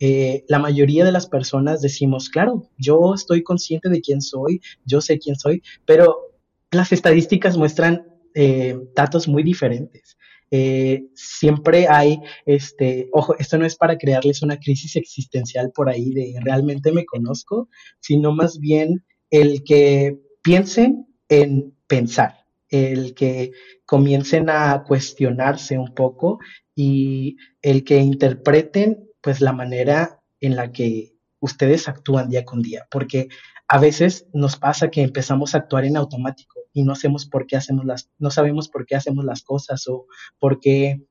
Eh, 0.00 0.44
la 0.48 0.58
mayoría 0.58 1.04
de 1.04 1.12
las 1.12 1.28
personas 1.28 1.82
decimos, 1.82 2.30
claro, 2.30 2.68
yo 2.78 3.14
estoy 3.14 3.44
consciente 3.44 3.88
de 3.88 4.00
quién 4.00 4.20
soy, 4.20 4.60
yo 4.84 5.00
sé 5.00 5.20
quién 5.20 5.36
soy, 5.36 5.62
pero 5.86 6.32
las 6.72 6.90
estadísticas 6.90 7.56
muestran 7.56 8.08
eh, 8.34 8.76
datos 8.96 9.28
muy 9.28 9.44
diferentes. 9.44 10.18
Eh, 10.50 11.04
siempre 11.14 11.86
hay, 11.88 12.20
este, 12.46 13.08
ojo, 13.12 13.36
esto 13.38 13.58
no 13.58 13.66
es 13.66 13.76
para 13.76 13.98
crearles 13.98 14.42
una 14.42 14.58
crisis 14.58 14.96
existencial 14.96 15.70
por 15.74 15.88
ahí 15.90 16.10
de 16.10 16.34
realmente 16.42 16.92
me 16.92 17.04
conozco, 17.04 17.68
sino 18.00 18.32
más 18.32 18.58
bien 18.58 19.04
el 19.30 19.62
que 19.64 20.18
piensen 20.42 21.06
en 21.28 21.74
pensar, 21.86 22.46
el 22.70 23.14
que 23.14 23.52
comiencen 23.84 24.48
a 24.48 24.84
cuestionarse 24.86 25.78
un 25.78 25.94
poco 25.94 26.38
y 26.74 27.36
el 27.60 27.84
que 27.84 27.98
interpreten 27.98 29.10
pues 29.20 29.40
la 29.40 29.52
manera 29.52 30.20
en 30.40 30.56
la 30.56 30.72
que 30.72 31.14
ustedes 31.40 31.88
actúan 31.88 32.28
día 32.30 32.44
con 32.44 32.62
día, 32.62 32.86
porque 32.90 33.28
a 33.68 33.78
veces 33.78 34.26
nos 34.32 34.56
pasa 34.56 34.90
que 34.90 35.02
empezamos 35.02 35.54
a 35.54 35.58
actuar 35.58 35.84
en 35.84 35.96
automático 35.96 36.60
y 36.72 36.82
no 36.84 36.92
hacemos 36.92 37.26
por 37.26 37.46
qué 37.46 37.56
hacemos 37.56 37.84
las, 37.84 38.10
no 38.18 38.30
sabemos 38.30 38.68
por 38.68 38.86
qué 38.86 38.96
hacemos 38.96 39.24
las 39.24 39.42
cosas 39.42 39.86
o 39.88 40.06
por 40.38 40.58
qué 40.60 41.02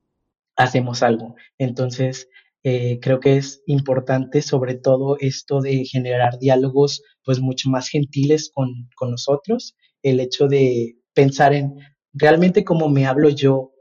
hacemos 0.55 1.03
algo. 1.03 1.35
Entonces, 1.57 2.29
eh, 2.63 2.99
creo 2.99 3.19
que 3.19 3.37
es 3.37 3.61
importante 3.67 4.41
sobre 4.41 4.75
todo 4.75 5.17
esto 5.19 5.61
de 5.61 5.85
generar 5.85 6.39
diálogos 6.39 7.03
pues 7.23 7.39
mucho 7.39 7.69
más 7.69 7.89
gentiles 7.89 8.51
con, 8.53 8.89
con 8.95 9.11
nosotros, 9.11 9.75
el 10.01 10.19
hecho 10.19 10.47
de 10.47 10.97
pensar 11.13 11.53
en 11.53 11.75
realmente 12.13 12.63
cómo 12.63 12.89
me 12.89 13.05
hablo 13.05 13.29
yo, 13.29 13.71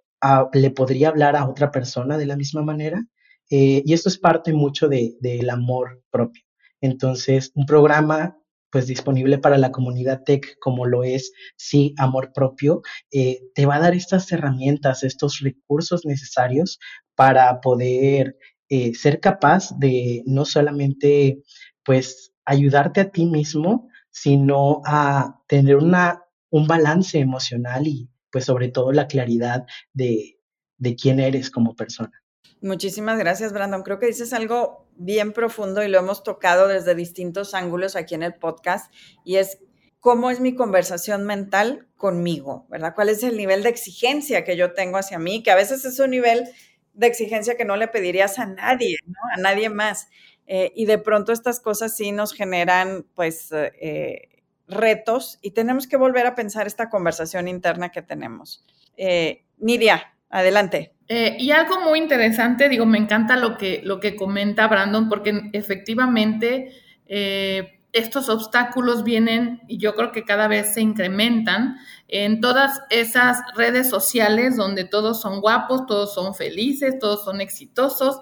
le 0.53 0.71
podría 0.71 1.09
hablar 1.09 1.37
a 1.37 1.49
otra 1.49 1.71
persona 1.71 2.19
de 2.19 2.27
la 2.27 2.37
misma 2.37 2.63
manera. 2.63 3.05
Eh, 3.51 3.83
y 3.85 3.93
esto 3.93 4.09
es 4.09 4.19
parte 4.19 4.53
mucho 4.53 4.89
del 4.89 5.17
de, 5.21 5.51
amor 5.51 6.03
propio. 6.11 6.43
Entonces, 6.81 7.53
un 7.55 7.65
programa 7.65 8.37
pues 8.71 8.87
disponible 8.87 9.39
para 9.39 9.59
la 9.59 9.73
comunidad 9.73 10.23
tech 10.25 10.59
como 10.61 10.87
lo 10.87 11.05
es 11.05 11.33
sí 11.57 11.95
amor 11.99 12.33
propio 12.33 12.83
eh, 13.11 13.41
te 13.55 13.67
va 13.67 13.77
a 13.77 13.81
dar 13.81 13.95
estas 13.95 14.31
herramientas 14.33 15.03
estos 15.03 15.41
recursos 15.41 16.05
necesarios 16.05 16.79
para 17.15 17.61
poder 17.61 18.37
eh, 18.69 18.95
ser 18.95 19.21
capaz 19.21 19.71
de 19.79 20.23
no 20.27 20.45
solamente 20.45 21.43
pues 21.85 22.33
ayudarte 22.45 23.01
a 23.01 23.11
ti 23.11 23.27
mismo 23.27 23.89
sino 24.11 24.83
a 24.85 25.43
tener 25.47 25.77
una 25.77 26.23
un 26.51 26.67
balance 26.67 27.19
emocional 27.19 27.87
y 27.87 28.09
pues 28.31 28.45
sobre 28.45 28.69
todo 28.69 28.93
la 28.93 29.07
claridad 29.07 29.67
de, 29.93 30.39
de 30.79 30.97
quién 30.97 31.21
eres 31.21 31.51
como 31.51 31.75
persona 31.75 32.13
Muchísimas 32.61 33.19
gracias, 33.19 33.53
Brandon. 33.53 33.83
Creo 33.83 33.99
que 33.99 34.07
dices 34.07 34.33
algo 34.33 34.86
bien 34.97 35.33
profundo 35.33 35.83
y 35.83 35.89
lo 35.89 35.99
hemos 35.99 36.23
tocado 36.23 36.69
desde 36.69 36.95
distintos 36.95 37.55
ángulos 37.55 37.97
aquí 37.97 38.15
en 38.15 38.23
el 38.23 38.35
podcast 38.35 38.93
y 39.25 39.37
es 39.37 39.59
cómo 40.01 40.31
es 40.31 40.41
mi 40.41 40.55
conversación 40.55 41.25
mental 41.25 41.89
conmigo, 41.97 42.67
¿verdad? 42.69 42.95
¿Cuál 42.95 43.09
es 43.09 43.23
el 43.23 43.37
nivel 43.37 43.63
de 43.63 43.71
exigencia 43.71 44.45
que 44.45 44.57
yo 44.57 44.73
tengo 44.73 44.99
hacia 44.99 45.19
mí? 45.19 45.43
Que 45.43 45.51
a 45.51 45.57
veces 45.57 45.85
es 45.85 45.99
un 45.99 46.11
nivel 46.11 46.49
de 46.93 47.07
exigencia 47.07 47.57
que 47.57 47.65
no 47.65 47.77
le 47.77 47.89
pedirías 47.89 48.39
a 48.39 48.47
nadie, 48.47 48.97
¿no? 49.07 49.19
A 49.35 49.41
nadie 49.41 49.69
más. 49.69 50.09
Eh, 50.47 50.73
y 50.77 50.87
de 50.87 50.99
pronto 50.99 51.33
estas 51.33 51.61
cosas 51.61 51.97
sí 51.97 52.13
nos 52.13 52.33
generan, 52.33 53.05
pues, 53.15 53.51
eh, 53.53 54.37
retos 54.69 55.39
y 55.43 55.53
tenemos 55.53 55.87
que 55.87 55.97
volver 55.97 56.27
a 56.27 56.35
pensar 56.35 56.67
esta 56.67 56.89
conversación 56.89 57.49
interna 57.49 57.91
que 57.91 58.03
tenemos. 58.03 58.65
Eh, 58.97 59.45
Nidia, 59.59 60.16
adelante. 60.37 60.93
Eh, 61.09 61.37
y 61.39 61.51
algo 61.51 61.81
muy 61.81 61.99
interesante, 61.99 62.69
digo, 62.69 62.85
me 62.85 62.99
encanta 62.99 63.37
lo 63.37 63.57
que, 63.57 63.81
lo 63.85 64.01
que 64.01 64.17
comenta 64.17 64.67
Brandon, 64.67 65.09
porque 65.09 65.51
efectivamente 65.53 66.73
eh, 67.07 67.81
estos 67.93 68.29
obstáculos 68.29 69.05
vienen 69.05 69.63
y 69.69 69.79
yo 69.79 69.95
creo 69.95 70.13
que 70.13 70.25
cada 70.25 70.49
vez 70.49 70.75
se 70.75 70.83
incrementan 70.83 71.77
en 72.09 72.41
todas 72.41 72.83
esas 72.91 73.39
redes 73.55 73.89
sociales 73.89 74.57
donde 74.57 74.85
todos 74.85 75.21
son 75.21 75.41
guapos, 75.41 75.87
todos 75.87 76.13
son 76.13 76.35
felices, 76.35 76.99
todos 76.99 77.25
son 77.25 77.41
exitosos. 77.41 78.21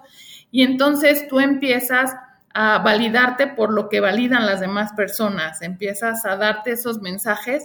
Y 0.50 0.62
entonces 0.62 1.26
tú 1.26 1.40
empiezas 1.40 2.14
a 2.52 2.78
validarte 2.78 3.48
por 3.48 3.72
lo 3.72 3.88
que 3.88 3.98
validan 3.98 4.46
las 4.46 4.60
demás 4.60 4.92
personas, 4.92 5.60
empiezas 5.62 6.24
a 6.24 6.36
darte 6.36 6.70
esos 6.70 7.00
mensajes 7.00 7.64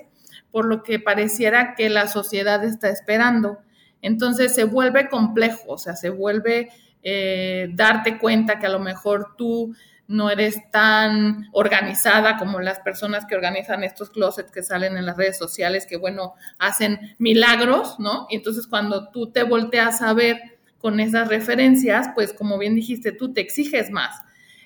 por 0.52 0.66
lo 0.66 0.82
que 0.82 1.00
pareciera 1.00 1.76
que 1.76 1.90
la 1.90 2.08
sociedad 2.08 2.64
está 2.64 2.90
esperando. 2.90 3.60
Entonces 4.02 4.56
se 4.56 4.64
vuelve 4.64 5.10
complejo, 5.10 5.64
o 5.68 5.78
sea, 5.78 5.96
se 5.96 6.10
vuelve 6.10 6.70
eh, 7.04 7.70
darte 7.74 8.18
cuenta 8.18 8.60
que 8.60 8.66
a 8.66 8.70
lo 8.70 8.80
mejor 8.80 9.36
tú 9.38 9.74
no 10.08 10.32
eres 10.32 10.58
tan 10.72 11.48
organizada 11.52 12.38
como 12.38 12.60
las 12.60 12.80
personas 12.80 13.26
que 13.28 13.36
organizan 13.36 13.84
estos 13.84 14.10
closets 14.10 14.52
que 14.52 14.64
salen 14.64 14.98
en 14.98 15.06
las 15.06 15.18
redes 15.18 15.38
sociales, 15.38 15.86
que 15.86 15.98
bueno, 15.98 16.34
hacen 16.58 17.16
milagros, 17.20 18.00
¿no? 18.00 18.26
Y 18.30 18.38
entonces 18.38 18.66
cuando 18.66 19.10
tú 19.12 19.32
te 19.32 19.44
volteas 19.44 20.02
a 20.02 20.14
ver 20.14 20.58
con 20.80 21.00
esas 21.00 21.28
referencias, 21.28 22.10
pues 22.16 22.34
como 22.34 22.58
bien 22.58 22.74
dijiste, 22.74 23.12
tú 23.12 23.34
te 23.34 23.42
exiges 23.42 23.92
más. 23.92 24.20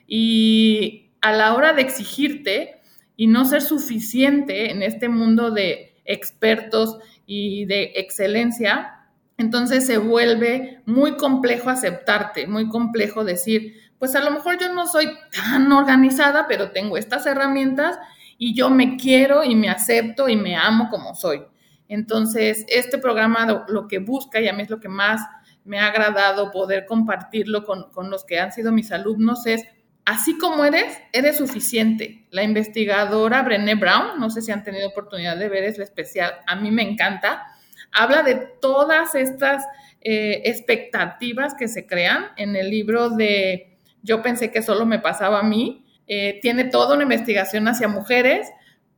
Y 0.08 1.12
a 1.20 1.34
la 1.34 1.54
hora 1.56 1.74
de 1.74 1.82
exigirte 1.82 2.82
y 3.18 3.28
no 3.28 3.44
ser 3.44 3.62
suficiente 3.62 4.72
en 4.72 4.82
este 4.82 5.10
mundo 5.10 5.52
de 5.52 5.96
expertos 6.06 7.00
y 7.25 7.66
de 7.66 7.92
excelencia, 7.96 9.02
entonces 9.38 9.86
se 9.86 9.98
vuelve 9.98 10.82
muy 10.86 11.18
complejo 11.18 11.70
aceptarte, 11.70 12.48
muy 12.48 12.70
complejo 12.70 13.24
decir, 13.24 13.75
pues 13.98 14.16
a 14.16 14.24
lo 14.24 14.32
mejor 14.32 14.60
yo 14.60 14.74
no 14.74 14.86
soy 14.86 15.10
tan 15.32 15.72
organizada, 15.72 16.46
pero 16.48 16.72
tengo 16.72 16.98
estas 16.98 17.25
herramientas 17.25 17.98
y 18.38 18.54
yo 18.54 18.70
me 18.70 18.98
quiero 18.98 19.44
y 19.44 19.56
me 19.56 19.70
acepto 19.70 20.30
y 20.30 20.36
me 20.36 20.56
amo 20.56 20.90
como 20.90 21.16
soy. 21.16 21.44
Entonces, 21.88 22.66
este 22.68 22.98
programa 22.98 23.66
lo, 23.68 23.88
que 23.88 24.00
busca, 24.00 24.42
y 24.42 24.48
a 24.48 24.54
mí 24.54 24.63
es 24.63 24.70
lo 24.70 24.80
que 24.80 24.90
más 24.90 25.22
me 25.63 25.80
ha 25.80 25.88
agradado 25.88 26.52
poder 26.52 26.86
compartirlo 26.86 27.63
con, 27.66 27.92
con 27.92 28.10
los 28.10 28.25
que 28.25 28.40
han 28.40 28.52
sido 28.52 28.72
mis 28.72 28.92
alumnos, 28.92 29.46
es 29.46 29.63
así 30.06 30.38
como 30.38 30.66
eres, 30.66 30.98
eres 31.12 31.38
suficiente. 31.38 32.28
La 32.32 32.44
investigadora 32.44 33.42
Brené 33.44 33.75
Brown, 33.75 34.20
no 34.20 34.30
sé 34.30 34.42
si 34.42 34.52
han 34.52 34.63
tenido 34.63 34.90
oportunidad 34.90 35.38
de 35.38 35.50
ver, 35.50 35.63
es 35.63 35.78
la 35.78 35.84
especial, 35.84 36.34
a 36.46 36.56
mí 36.56 36.72
me 36.72 36.84
encanta, 36.84 37.44
habla 37.93 38.23
de 38.23 38.35
todas 38.35 39.15
estas 39.15 39.63
eh, 40.01 40.41
expectativas 40.45 41.53
que 41.53 41.67
se 41.67 41.85
crean 41.85 42.27
en 42.35 42.55
el 42.55 42.69
libro 42.69 43.09
de 43.09 43.77
Yo 44.01 44.21
pensé 44.21 44.51
que 44.51 44.62
solo 44.62 44.85
me 44.85 45.00
pasaba 45.00 45.39
a 45.39 45.43
mí. 45.43 45.85
Eh, 46.07 46.39
tiene 46.41 46.65
toda 46.65 46.95
una 46.95 47.03
investigación 47.03 47.67
hacia 47.67 47.88
mujeres 47.88 48.50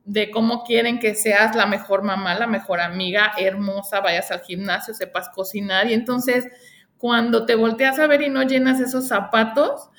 de 0.06 0.32
cómo 0.32 0.64
quieren 0.64 1.00
que 1.00 1.16
seas 1.16 1.56
la 1.56 1.66
mejor 1.66 2.04
mamá, 2.04 2.36
la 2.36 2.48
mejor 2.48 2.80
amiga, 2.80 3.34
hermosa, 3.38 4.02
vayas 4.02 4.32
al 4.32 4.42
gimnasio, 4.42 4.94
sepas 4.94 5.30
cocinar 5.30 5.90
y 5.90 5.94
entonces 5.94 6.48
cuando 6.98 7.46
te 7.46 7.56
volteas 7.56 8.00
a 8.00 8.08
ver 8.08 8.22
y 8.22 8.30
no 8.30 8.44
llenas 8.44 8.80
esos 8.80 9.08
zapatos, 9.08 9.90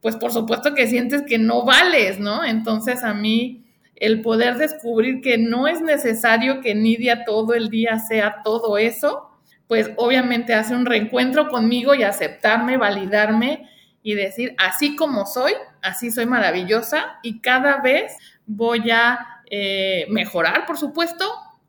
pues 0.00 0.16
por 0.16 0.32
supuesto 0.32 0.74
que 0.74 0.88
sientes 0.88 1.22
que 1.22 1.38
no 1.38 1.64
vales, 1.64 2.18
¿no? 2.18 2.44
Entonces 2.44 3.04
a 3.04 3.14
mí 3.14 3.64
el 4.02 4.20
poder 4.20 4.56
descubrir 4.56 5.20
que 5.20 5.38
no 5.38 5.68
es 5.68 5.80
necesario 5.80 6.60
que 6.60 6.74
Nidia 6.74 7.24
todo 7.24 7.54
el 7.54 7.70
día 7.70 8.00
sea 8.00 8.42
todo 8.42 8.76
eso, 8.76 9.30
pues 9.68 9.92
obviamente 9.96 10.54
hace 10.54 10.74
un 10.74 10.86
reencuentro 10.86 11.48
conmigo 11.48 11.94
y 11.94 12.02
aceptarme, 12.02 12.76
validarme 12.76 13.70
y 14.02 14.14
decir, 14.14 14.56
así 14.58 14.96
como 14.96 15.24
soy, 15.24 15.52
así 15.82 16.10
soy 16.10 16.26
maravillosa 16.26 17.20
y 17.22 17.40
cada 17.40 17.80
vez 17.80 18.16
voy 18.44 18.90
a 18.90 19.20
eh, 19.48 20.06
mejorar, 20.10 20.66
por 20.66 20.78
supuesto, 20.78 21.24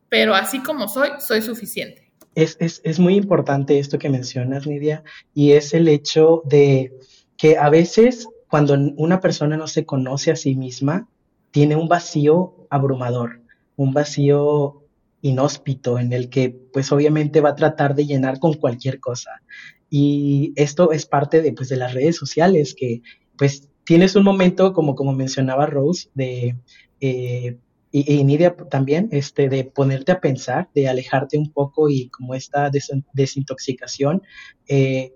pero 0.09 0.33
así 0.33 0.57
como 0.63 0.87
soy, 0.87 1.09
soy 1.19 1.43
suficiente. 1.43 2.09
Es, 2.33 2.57
es 2.59 2.99
muy 2.99 3.13
importante 3.13 3.77
esto 3.77 3.99
que 3.99 4.09
mencionas, 4.09 4.65
Nidia, 4.65 5.03
y 5.35 5.51
es 5.51 5.75
el 5.75 5.87
hecho 5.87 6.41
de 6.45 6.93
que 7.37 7.59
a 7.59 7.69
veces 7.69 8.27
cuando 8.47 8.73
una 8.97 9.19
persona 9.19 9.55
no 9.55 9.67
se 9.67 9.85
conoce 9.85 10.31
a 10.31 10.35
sí 10.35 10.55
misma, 10.55 11.07
tiene 11.53 11.75
un 11.75 11.87
vacío 11.87 12.65
abrumador, 12.71 13.43
un 13.75 13.93
vacío 13.93 14.81
inhóspito 15.21 15.99
en 15.99 16.11
el 16.11 16.29
que 16.29 16.49
pues 16.49 16.91
obviamente 16.91 17.41
va 17.41 17.49
a 17.49 17.55
tratar 17.55 17.93
de 17.93 18.07
llenar 18.07 18.39
con 18.39 18.55
cualquier 18.55 18.99
cosa. 18.99 19.43
Y 19.87 20.51
esto 20.55 20.91
es 20.91 21.05
parte 21.05 21.43
de, 21.43 21.53
pues, 21.53 21.69
de 21.69 21.77
las 21.77 21.93
redes 21.93 22.17
sociales, 22.17 22.73
que 22.73 23.03
pues 23.37 23.69
tienes 23.83 24.15
un 24.15 24.23
momento, 24.23 24.73
como, 24.73 24.95
como 24.95 25.13
mencionaba 25.13 25.67
Rose, 25.67 26.09
de, 26.15 26.57
eh, 26.99 27.59
y, 27.91 28.23
Nidia 28.23 28.55
también, 28.55 29.09
este, 29.11 29.47
de 29.47 29.63
ponerte 29.63 30.11
a 30.11 30.21
pensar, 30.21 30.69
de 30.73 30.87
alejarte 30.87 31.37
un 31.37 31.51
poco 31.51 31.87
y 31.87 32.09
como 32.09 32.33
esta 32.33 32.71
desintoxicación. 33.13 34.23
Eh, 34.67 35.13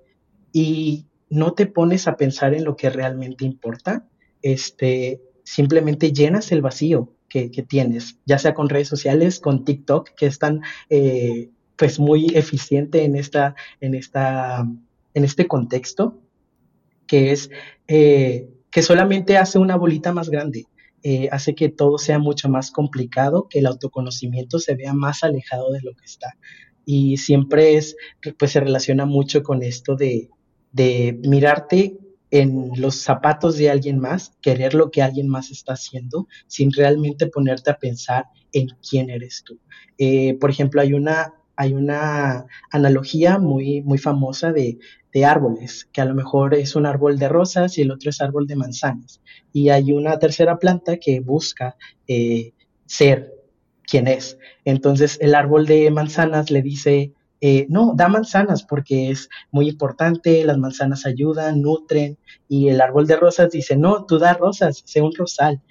y 0.54 1.08
no 1.32 1.54
te 1.54 1.66
pones 1.66 2.08
a 2.08 2.16
pensar 2.16 2.54
en 2.54 2.64
lo 2.64 2.76
que 2.76 2.92
realmente 2.92 3.44
importa, 3.44 4.08
este, 4.44 5.24
simplemente 5.48 6.12
llenas 6.12 6.52
el 6.52 6.62
vacío 6.62 7.14
que, 7.30 7.48
tienes, 7.66 8.20
ya 8.26 8.38
sea 8.38 8.54
con 8.54 8.68
redes 8.68 8.90
sociales, 8.90 9.40
con 9.40 9.64
TikTok, 9.64 10.10
que 10.10 10.26
están 10.26 10.62
eh, 10.90 11.50
pues 11.78 12.00
muy 12.00 12.28
eficiente 12.36 13.06
en, 13.06 13.16
esta, 13.16 13.56
en, 13.80 13.96
esta, 13.96 14.68
en 15.14 15.24
este 15.24 15.48
contexto, 15.48 16.20
que 17.06 17.32
es 17.32 17.50
eh, 17.88 18.50
que 18.70 18.82
solamente 18.82 19.38
hace 19.38 19.58
una 19.58 19.78
bolita 19.78 20.12
más 20.12 20.30
grande. 20.30 20.66
Eh, 21.04 21.30
hace 21.32 21.56
que 21.56 21.70
todo 21.70 21.98
sea 21.98 22.20
mucho 22.20 22.50
más 22.50 22.70
complicado, 22.70 23.48
que 23.50 23.60
el 23.60 23.68
autoconocimiento 23.68 24.60
se 24.60 24.76
vea 24.76 24.94
más 24.94 25.24
alejado 25.24 25.72
de 25.72 25.80
lo 25.82 25.94
que 25.94 26.06
está. 26.06 26.36
Y 26.86 27.18
siempre 27.18 27.76
es, 27.76 27.96
pues 28.38 28.52
se 28.52 28.60
relaciona 28.60 29.06
mucho 29.06 29.44
con 29.44 29.64
esto 29.64 29.96
de, 29.96 30.30
de 30.74 31.18
mirarte 31.24 31.98
en 32.32 32.72
los 32.76 32.96
zapatos 33.02 33.58
de 33.58 33.70
alguien 33.70 34.00
más, 34.00 34.34
querer 34.42 34.74
lo 34.74 34.92
que 34.92 35.02
alguien 35.02 35.28
más 35.28 35.50
está 35.52 35.74
haciendo, 35.74 36.28
sin 36.48 36.72
realmente 36.72 37.28
ponerte 37.28 37.72
a 37.72 37.78
pensar 37.78 38.26
en 38.52 38.68
quién 38.88 39.10
eres 39.10 39.44
tú. 39.46 39.60
Eh, 39.98 40.38
por 40.40 40.50
ejemplo, 40.50 40.82
hay 40.82 40.94
una, 40.94 41.34
hay 41.56 41.74
una 41.74 42.46
analogía 42.72 43.40
muy, 43.40 43.82
muy 43.82 43.98
famosa 43.98 44.52
de, 44.52 44.78
de, 45.14 45.26
árboles, 45.26 45.88
que 45.92 46.02
a 46.02 46.06
lo 46.06 46.16
mejor 46.16 46.54
es 46.54 46.76
un 46.76 46.86
árbol 46.86 47.18
de 47.18 47.30
rosas 47.30 47.78
y 47.78 47.82
el 47.82 47.92
otro 47.92 48.10
es 48.10 48.22
árbol 48.22 48.46
de 48.46 48.56
manzanas. 48.56 49.22
Y 49.54 49.70
hay 49.70 49.92
una 49.94 50.20
tercera 50.20 50.60
planta 50.60 50.98
que 50.98 51.22
busca 51.22 51.76
eh, 52.08 52.54
ser 52.86 53.34
quien 53.84 54.08
es. 54.08 54.38
Entonces 54.66 55.18
el 55.22 55.34
árbol 55.34 55.66
de 55.66 55.90
manzanas 55.92 56.52
le 56.52 56.62
dice 56.62 57.14
eh, 57.40 57.68
no, 57.70 57.94
da 57.96 58.08
manzanas 58.08 58.64
porque 58.64 59.12
es 59.12 59.30
muy 59.52 59.70
importante, 59.70 60.44
las 60.44 60.58
manzanas 60.58 61.06
ayudan, 61.06 61.62
nutren, 61.62 62.18
y 62.48 62.70
el 62.70 62.82
árbol 62.82 63.06
de 63.08 63.16
rosas 63.16 63.52
dice, 63.52 63.78
no, 63.78 64.06
tú 64.06 64.18
da 64.18 64.34
rosas, 64.34 64.82
sé 64.86 65.02
un 65.02 65.14
rosal, 65.14 65.62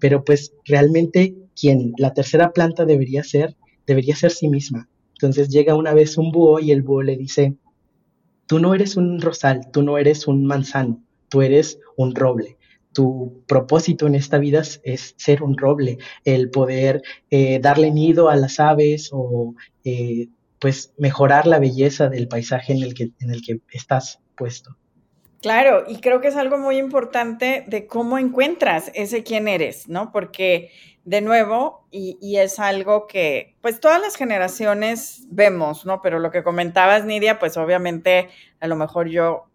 pero 0.00 0.24
pues 0.24 0.52
realmente 0.64 1.34
quien 1.58 1.92
la 1.98 2.12
tercera 2.12 2.52
planta 2.52 2.84
debería 2.84 3.24
ser, 3.24 3.56
debería 3.86 4.16
ser 4.16 4.32
sí 4.32 4.48
misma. 4.48 4.88
Entonces 5.14 5.48
llega 5.48 5.76
una 5.76 5.94
vez 5.94 6.18
un 6.18 6.32
búho 6.32 6.60
y 6.60 6.72
el 6.72 6.82
búho 6.82 7.02
le 7.02 7.16
dice, 7.16 7.56
tú 8.46 8.58
no 8.58 8.74
eres 8.74 8.96
un 8.96 9.20
rosal, 9.20 9.70
tú 9.72 9.82
no 9.82 9.98
eres 9.98 10.26
un 10.26 10.44
manzano, 10.44 11.02
tú 11.28 11.42
eres 11.42 11.78
un 11.96 12.14
roble. 12.14 12.58
Tu 12.92 13.42
propósito 13.48 14.06
en 14.06 14.14
esta 14.14 14.38
vida 14.38 14.62
es, 14.82 15.14
ser 15.16 15.42
un 15.42 15.56
roble, 15.56 15.98
el 16.24 16.50
poder 16.50 17.02
eh, 17.30 17.58
darle 17.60 17.90
nido 17.90 18.28
a 18.28 18.36
las 18.36 18.60
aves 18.60 19.10
o 19.12 19.54
eh, 19.84 20.28
pues 20.64 20.94
mejorar 20.96 21.46
la 21.46 21.58
belleza 21.58 22.08
del 22.08 22.26
paisaje 22.26 22.72
en 22.72 22.82
el 22.82 22.94
que, 22.94 23.10
en 23.20 23.30
el 23.30 23.42
que 23.44 23.60
estás 23.70 24.22
puesto. 24.34 24.78
Claro, 25.42 25.84
y 25.86 25.98
creo 25.98 26.22
que 26.22 26.28
es 26.28 26.36
algo 26.36 26.56
muy 26.56 26.78
importante 26.78 27.64
de 27.66 27.86
cómo 27.86 28.16
encuentras 28.16 28.90
ese 28.94 29.22
quién 29.24 29.46
eres, 29.46 29.90
¿no? 29.90 30.10
Porque 30.10 30.70
de 31.04 31.20
nuevo, 31.20 31.86
y, 31.90 32.16
y, 32.18 32.38
es 32.38 32.58
algo 32.58 33.06
que 33.06 33.56
pues 33.60 33.78
todas 33.78 34.00
las 34.00 34.16
generaciones 34.16 35.26
vemos, 35.28 35.84
¿no? 35.84 36.00
Pero 36.00 36.18
lo 36.18 36.30
que 36.30 36.42
comentabas, 36.42 37.04
Nidia, 37.04 37.38
pues 37.38 37.58
obviamente 37.58 38.30
a 38.58 38.66
lo 38.66 38.74
mejor 38.74 39.10
yo 39.10 39.50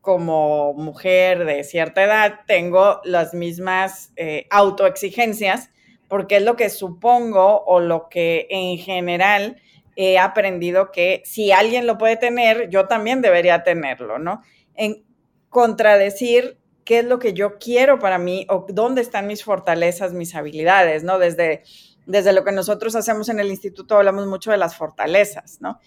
como 0.00 0.74
mujer 0.74 1.44
de 1.44 1.64
cierta 1.64 2.04
edad 2.04 2.42
tengo 2.46 3.00
las 3.02 3.34
mismas 3.34 4.12
eh, 4.14 4.46
autoexigencias 4.50 5.70
porque 6.06 6.36
es 6.36 6.44
lo 6.44 6.54
que 6.54 6.70
supongo 6.70 7.64
o 7.64 7.80
lo 7.80 8.08
que 8.08 8.46
en 8.48 8.78
general 8.78 9.60
he 9.96 10.18
aprendido 10.18 10.92
que 10.92 11.22
si 11.24 11.50
alguien 11.50 11.86
lo 11.86 11.98
puede 11.98 12.16
tener, 12.16 12.68
yo 12.68 12.86
también 12.86 13.22
debería 13.22 13.62
tenerlo, 13.62 14.18
¿no? 14.18 14.42
En 14.74 15.04
contradecir 15.48 16.58
qué 16.84 17.00
es 17.00 17.04
lo 17.04 17.18
que 17.18 17.32
yo 17.32 17.58
quiero 17.58 17.98
para 17.98 18.18
mí 18.18 18.46
o 18.48 18.66
dónde 18.68 19.00
están 19.00 19.26
mis 19.26 19.42
fortalezas, 19.42 20.12
mis 20.12 20.34
habilidades, 20.34 21.02
¿no? 21.02 21.18
Desde, 21.18 21.62
desde 22.06 22.32
lo 22.32 22.44
que 22.44 22.52
nosotros 22.52 22.94
hacemos 22.94 23.28
en 23.28 23.40
el 23.40 23.48
instituto 23.48 23.96
hablamos 23.96 24.26
mucho 24.26 24.50
de 24.50 24.58
las 24.58 24.76
fortalezas, 24.76 25.60
¿no? 25.60 25.80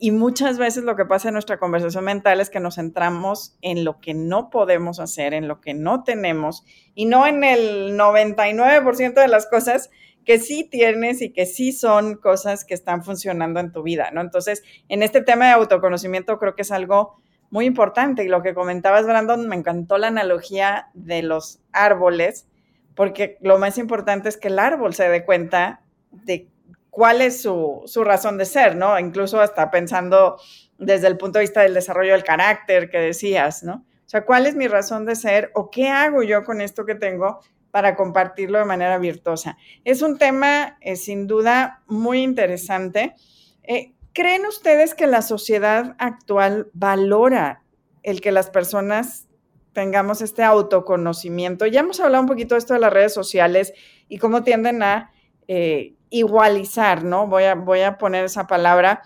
Y, 0.00 0.10
muchas 0.10 0.56
veces 0.56 0.84
lo 0.84 0.96
que 0.96 1.04
pasa 1.04 1.28
en 1.28 1.34
nuestra 1.34 1.58
conversación 1.58 2.04
mental 2.04 2.40
es 2.40 2.48
que 2.48 2.60
nos 2.60 2.76
centramos 2.76 3.58
en 3.60 3.84
lo 3.84 4.00
que 4.00 4.14
no 4.14 4.48
podemos 4.48 5.00
hacer, 5.00 5.34
en 5.34 5.48
lo 5.48 5.60
que 5.60 5.74
no 5.74 6.02
tenemos, 6.02 6.64
y 6.94 7.04
no 7.04 7.26
en 7.26 7.44
el 7.44 7.94
99% 7.98 9.12
de 9.12 9.28
las 9.28 9.46
cosas 9.46 9.90
que 10.26 10.40
sí 10.40 10.64
tienes 10.64 11.22
y 11.22 11.32
que 11.32 11.46
sí 11.46 11.72
son 11.72 12.16
cosas 12.16 12.64
que 12.64 12.74
están 12.74 13.04
funcionando 13.04 13.60
en 13.60 13.70
tu 13.70 13.84
vida, 13.84 14.10
¿no? 14.12 14.20
Entonces, 14.20 14.64
en 14.88 15.04
este 15.04 15.22
tema 15.22 15.46
de 15.46 15.52
autoconocimiento 15.52 16.38
creo 16.38 16.56
que 16.56 16.62
es 16.62 16.72
algo 16.72 17.16
muy 17.50 17.64
importante. 17.64 18.24
Y 18.24 18.28
lo 18.28 18.42
que 18.42 18.52
comentabas, 18.52 19.06
Brandon, 19.06 19.48
me 19.48 19.54
encantó 19.54 19.98
la 19.98 20.08
analogía 20.08 20.88
de 20.94 21.22
los 21.22 21.60
árboles, 21.72 22.48
porque 22.96 23.38
lo 23.40 23.58
más 23.58 23.78
importante 23.78 24.28
es 24.28 24.36
que 24.36 24.48
el 24.48 24.58
árbol 24.58 24.94
se 24.94 25.08
dé 25.08 25.24
cuenta 25.24 25.80
de 26.10 26.48
cuál 26.90 27.22
es 27.22 27.42
su, 27.42 27.84
razón 28.04 28.36
de 28.36 28.46
ser, 28.46 28.74
¿no? 28.74 28.98
Incluso 28.98 29.40
hasta 29.40 29.70
pensando 29.70 30.40
desde 30.76 31.06
el 31.06 31.18
punto 31.18 31.38
de 31.38 31.44
vista 31.44 31.60
del 31.60 31.74
desarrollo 31.74 32.12
del 32.12 32.24
carácter 32.24 32.90
que 32.90 32.98
decías, 32.98 33.62
¿no? 33.62 33.84
O 34.04 34.08
sea, 34.08 34.24
¿cuál 34.24 34.46
es 34.46 34.56
mi 34.56 34.66
razón 34.66 35.04
de 35.04 35.14
ser 35.14 35.50
o 35.54 35.70
qué 35.70 35.88
hago 35.88 36.22
yo 36.24 36.42
con 36.44 36.60
esto 36.60 36.84
que 36.84 36.94
tengo 36.96 37.40
para 37.70 37.96
compartirlo 37.96 38.58
de 38.58 38.64
manera 38.64 38.98
virtuosa? 38.98 39.56
Es 39.84 40.02
un 40.02 40.18
tema 40.18 40.78
eh, 40.80 40.96
sin 40.96 41.26
duda 41.26 41.82
muy 41.86 42.22
interesante. 42.22 43.14
Eh, 43.62 43.92
¿Creen 44.12 44.46
ustedes 44.46 44.94
que 44.94 45.06
la 45.06 45.22
sociedad 45.22 45.94
actual 45.98 46.70
valora 46.72 47.62
el 48.02 48.20
que 48.20 48.32
las 48.32 48.48
personas 48.48 49.26
tengamos 49.72 50.22
este 50.22 50.42
autoconocimiento? 50.42 51.66
Ya 51.66 51.80
hemos 51.80 52.00
hablado 52.00 52.22
un 52.22 52.28
poquito 52.28 52.54
de 52.54 52.60
esto 52.60 52.74
de 52.74 52.80
las 52.80 52.92
redes 52.92 53.12
sociales 53.12 53.74
y 54.08 54.18
cómo 54.18 54.42
tienden 54.42 54.82
a 54.82 55.10
eh, 55.48 55.94
igualizar, 56.08 57.04
¿no? 57.04 57.26
Voy 57.26 57.44
a, 57.44 57.54
voy 57.54 57.82
a 57.82 57.98
poner 57.98 58.24
esa 58.24 58.46
palabra 58.46 59.02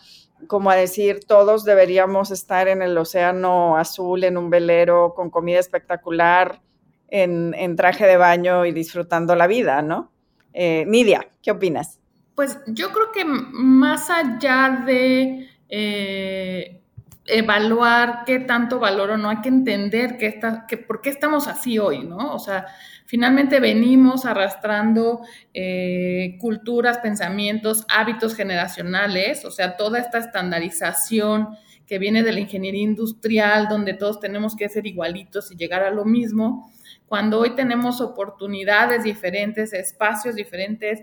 como 0.47 0.71
a 0.71 0.77
decir, 0.77 1.21
todos 1.27 1.65
deberíamos 1.65 2.31
estar 2.31 2.69
en 2.69 2.83
el 2.83 2.97
océano 2.97 3.77
azul, 3.77 4.25
en 4.25 4.37
un 4.37 4.51
velero, 4.51 5.15
con 5.15 5.31
comida 5.31 5.59
espectacular, 5.59 6.61
en, 7.11 7.77
traje 7.77 8.07
de 8.07 8.17
baño 8.17 8.65
y 8.67 8.73
disfrutando 8.73 9.35
la 9.35 9.47
vida, 9.47 9.83
¿no? 9.83 10.11
Eh, 10.53 10.85
Nidia, 10.87 11.29
¿qué 11.43 11.51
opinas? 11.51 11.99
Pues 12.35 12.59
yo 12.67 12.91
creo 12.93 13.13
que 13.13 13.25
más 13.25 14.09
allá 14.11 14.83
de 14.87 15.49
eh, 15.69 16.81
evaluar 17.27 18.23
qué 18.25 18.41
tanto 18.41 18.79
valor 18.79 19.11
o 19.11 19.17
no, 19.17 19.29
hay 19.29 19.41
que 19.41 19.49
entender 19.49 20.17
que, 20.17 20.27
está, 20.27 20.67
que 20.67 20.77
por 20.77 21.01
qué 21.01 21.11
estamos 21.11 21.49
así 21.49 21.79
hoy, 21.79 22.05
¿no? 22.05 22.35
O 22.35 22.39
sea, 22.39 22.67
Finalmente 23.11 23.59
venimos 23.59 24.25
arrastrando 24.25 25.23
eh, 25.53 26.37
culturas, 26.41 26.99
pensamientos, 26.99 27.85
hábitos 27.89 28.37
generacionales, 28.37 29.45
o 29.45 29.51
sea, 29.51 29.77
toda 29.77 29.99
esta 29.99 30.19
estandarización 30.19 31.59
que 31.91 31.99
viene 31.99 32.23
de 32.23 32.33
la 32.33 32.39
ingeniería 32.39 32.85
industrial, 32.85 33.67
donde 33.69 33.95
todos 33.95 34.21
tenemos 34.21 34.55
que 34.55 34.69
ser 34.69 34.87
igualitos 34.87 35.51
y 35.51 35.57
llegar 35.57 35.83
a 35.83 35.91
lo 35.91 36.05
mismo, 36.05 36.71
cuando 37.07 37.41
hoy 37.41 37.57
tenemos 37.57 38.01
oportunidades 38.01 39.03
diferentes, 39.03 39.73
espacios 39.73 40.37
diferentes. 40.37 41.01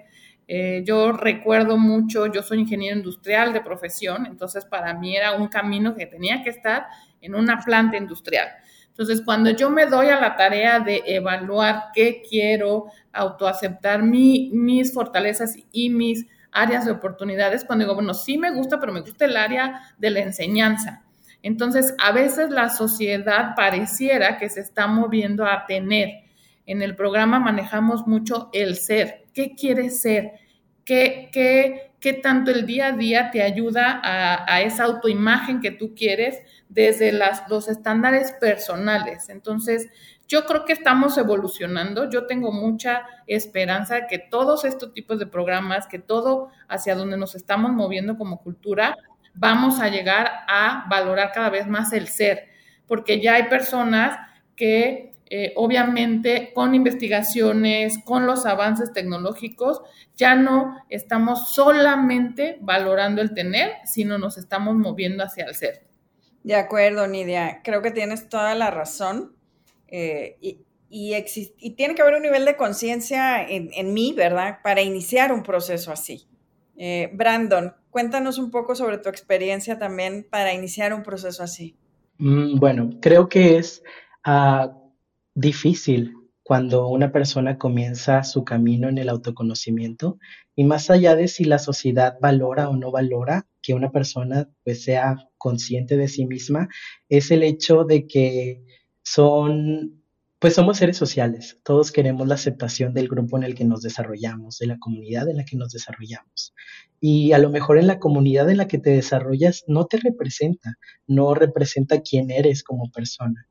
Eh, 0.47 0.83
yo 0.85 1.11
recuerdo 1.11 1.77
mucho, 1.77 2.27
yo 2.27 2.41
soy 2.41 2.61
ingeniero 2.61 2.95
industrial 2.95 3.51
de 3.51 3.59
profesión, 3.59 4.27
entonces 4.27 4.63
para 4.63 4.93
mí 4.93 5.13
era 5.13 5.33
un 5.33 5.49
camino 5.49 5.93
que 5.93 6.05
tenía 6.05 6.41
que 6.41 6.51
estar 6.51 6.85
en 7.19 7.35
una 7.35 7.59
planta 7.59 7.97
industrial. 7.97 8.47
Entonces, 8.87 9.21
cuando 9.25 9.49
yo 9.49 9.69
me 9.69 9.87
doy 9.87 10.07
a 10.07 10.21
la 10.21 10.37
tarea 10.37 10.79
de 10.79 11.03
evaluar 11.05 11.87
qué 11.93 12.23
quiero, 12.27 12.85
autoaceptar 13.11 14.03
mi, 14.03 14.51
mis 14.53 14.93
fortalezas 14.93 15.57
y 15.73 15.89
mis 15.89 16.27
áreas 16.57 16.85
de 16.85 16.91
oportunidades, 16.91 17.63
cuando 17.63 17.85
digo, 17.85 17.95
bueno, 17.95 18.13
sí 18.13 18.37
me 18.37 18.51
gusta, 18.51 18.79
pero 18.79 18.91
me 18.91 19.01
gusta 19.01 19.25
el 19.25 19.37
área 19.37 19.81
de 19.97 20.09
la 20.09 20.19
enseñanza. 20.19 21.03
Entonces, 21.43 21.95
a 21.99 22.11
veces 22.11 22.49
la 22.49 22.69
sociedad 22.69 23.55
pareciera 23.55 24.37
que 24.37 24.49
se 24.49 24.61
está 24.61 24.87
moviendo 24.87 25.45
a 25.45 25.65
tener. 25.65 26.23
En 26.65 26.81
el 26.81 26.95
programa 26.95 27.39
manejamos 27.39 28.07
mucho 28.07 28.49
el 28.53 28.75
ser. 28.75 29.25
¿Qué 29.33 29.55
quieres 29.55 30.01
ser? 30.01 30.31
¿Qué, 30.83 31.29
qué, 31.31 31.86
qué 32.07 32.13
tanto 32.13 32.51
el 32.51 32.65
día 32.65 32.87
a 32.87 32.91
día 32.93 33.31
te 33.31 33.41
ayuda 33.41 33.99
a, 34.01 34.61
esa 34.61 34.85
autoimagen 34.85 35.59
que 35.59 35.71
tú 35.71 35.93
quieres? 35.93 36.39
desde 36.69 37.13
los 37.49 37.67
estándares 37.69 38.33
personales. 38.33 39.29
Entonces, 39.29 39.87
yo 40.27 40.45
creo 40.45 40.65
que 40.65 40.73
estamos 40.73 41.17
evolucionando. 41.17 42.09
Yo 42.09 42.27
tengo 42.27 42.51
mucha 42.51 43.03
esperanza 43.25 43.95
de 43.95 44.07
que 44.07 44.19
todos 44.19 44.65
estos 44.65 44.93
tipos 44.93 45.17
de 45.17 45.27
programas, 45.27 45.87
que 45.87 45.99
todo 45.99 46.49
hacia 46.67 46.95
donde 46.95 47.17
nos 47.17 47.35
estamos 47.35 47.71
moviendo 47.71 48.17
como 48.17 48.41
cultura, 48.41 48.97
vamos 49.33 49.79
a 49.79 49.87
llegar 49.87 50.29
a 50.47 50.85
valorar 50.89 51.31
cada 51.33 51.49
vez 51.49 51.67
más 51.67 51.93
el 51.93 52.09
ser, 52.09 52.49
porque 52.85 53.21
ya 53.21 53.35
hay 53.35 53.43
personas 53.43 54.17
que 54.57 55.13
eh, 55.29 55.51
obviamente 55.55 56.51
con 56.53 56.73
investigaciones, 56.73 57.99
con 58.05 58.25
los 58.25 58.45
avances 58.45 58.93
tecnológicos, 58.93 59.81
ya 60.15 60.35
no 60.35 60.77
estamos 60.89 61.53
solamente 61.53 62.57
valorando 62.61 63.21
el 63.21 63.33
tener, 63.33 63.71
sino 63.85 64.17
nos 64.17 64.37
estamos 64.37 64.75
moviendo 64.75 65.23
hacia 65.23 65.45
el 65.45 65.55
ser. 65.55 65.85
De 66.43 66.55
acuerdo, 66.55 67.07
Nidia. 67.07 67.61
Creo 67.61 67.81
que 67.81 67.91
tienes 67.91 68.29
toda 68.29 68.55
la 68.55 68.71
razón. 68.71 69.35
Eh, 69.89 70.37
y, 70.39 70.61
y, 70.89 71.71
tiene 71.71 71.93
que 71.93 72.01
haber 72.01 72.15
un 72.15 72.21
nivel 72.21 72.45
de 72.45 72.55
conciencia 72.55 73.45
en, 73.45 73.93
mí, 73.93 74.13
¿verdad? 74.15 74.59
Para 74.63 74.81
iniciar 74.81 75.33
un 75.33 75.43
proceso 75.43 75.91
así. 75.91 76.25
Eh, 76.77 77.09
Brandon, 77.13 77.73
cuéntanos 77.89 78.37
un 78.37 78.49
poco 78.49 78.75
sobre 78.75 78.97
tu 78.97 79.09
experiencia 79.09 79.77
también 79.77 80.25
para 80.29 80.53
iniciar 80.53 80.93
un 80.93 81.03
proceso 81.03 81.43
así. 81.43 81.75
Mm, 82.17 82.59
bueno, 82.59 82.91
creo 83.01 83.27
que 83.27 83.57
es 83.57 83.83
ah, 84.23 84.71
difícil 85.37 86.15
cuando 86.41 86.87
una 86.87 87.11
persona 87.11 87.59
comienza 87.59 88.23
su 88.23 88.43
camino 88.43 88.89
en 88.89 88.97
el 88.97 89.07
autoconocimiento 89.07 90.17
y 90.55 90.63
más 90.63 90.89
allá 90.89 91.15
de 91.15 91.27
si 91.27 91.43
la 91.43 91.59
sociedad 91.59 92.17
valora 92.19 92.69
o 92.69 92.75
no 92.75 92.89
valora 92.89 93.45
que 93.61 93.75
una 93.75 93.91
persona 93.91 94.49
pues 94.63 94.83
sea 94.83 95.29
consciente 95.37 95.95
de 95.95 96.07
sí 96.07 96.25
misma, 96.25 96.69
es 97.07 97.29
el 97.29 97.43
hecho 97.43 97.83
de 97.83 98.07
que 98.07 98.63
son, 99.03 100.01
pues 100.39 100.55
somos 100.55 100.77
seres 100.77 100.97
sociales, 100.97 101.59
todos 101.63 101.91
queremos 101.91 102.27
la 102.27 102.35
aceptación 102.35 102.95
del 102.95 103.07
grupo 103.07 103.37
en 103.37 103.43
el 103.43 103.53
que 103.53 103.65
nos 103.65 103.83
desarrollamos, 103.83 104.57
de 104.57 104.65
la 104.67 104.79
comunidad 104.79 105.29
en 105.29 105.37
la 105.37 105.45
que 105.45 105.57
nos 105.57 105.71
desarrollamos. 105.71 106.55
Y 106.99 107.33
a 107.33 107.37
lo 107.37 107.51
mejor 107.51 107.77
en 107.77 107.85
la 107.85 107.99
comunidad 107.99 108.49
en 108.49 108.57
la 108.57 108.67
que 108.67 108.79
te 108.79 108.89
desarrollas 108.89 109.65
no 109.67 109.85
te 109.85 109.97
representa, 109.97 110.77
no 111.05 111.35
representa 111.35 112.01
quién 112.01 112.31
eres 112.31 112.63
como 112.63 112.89
persona 112.89 113.47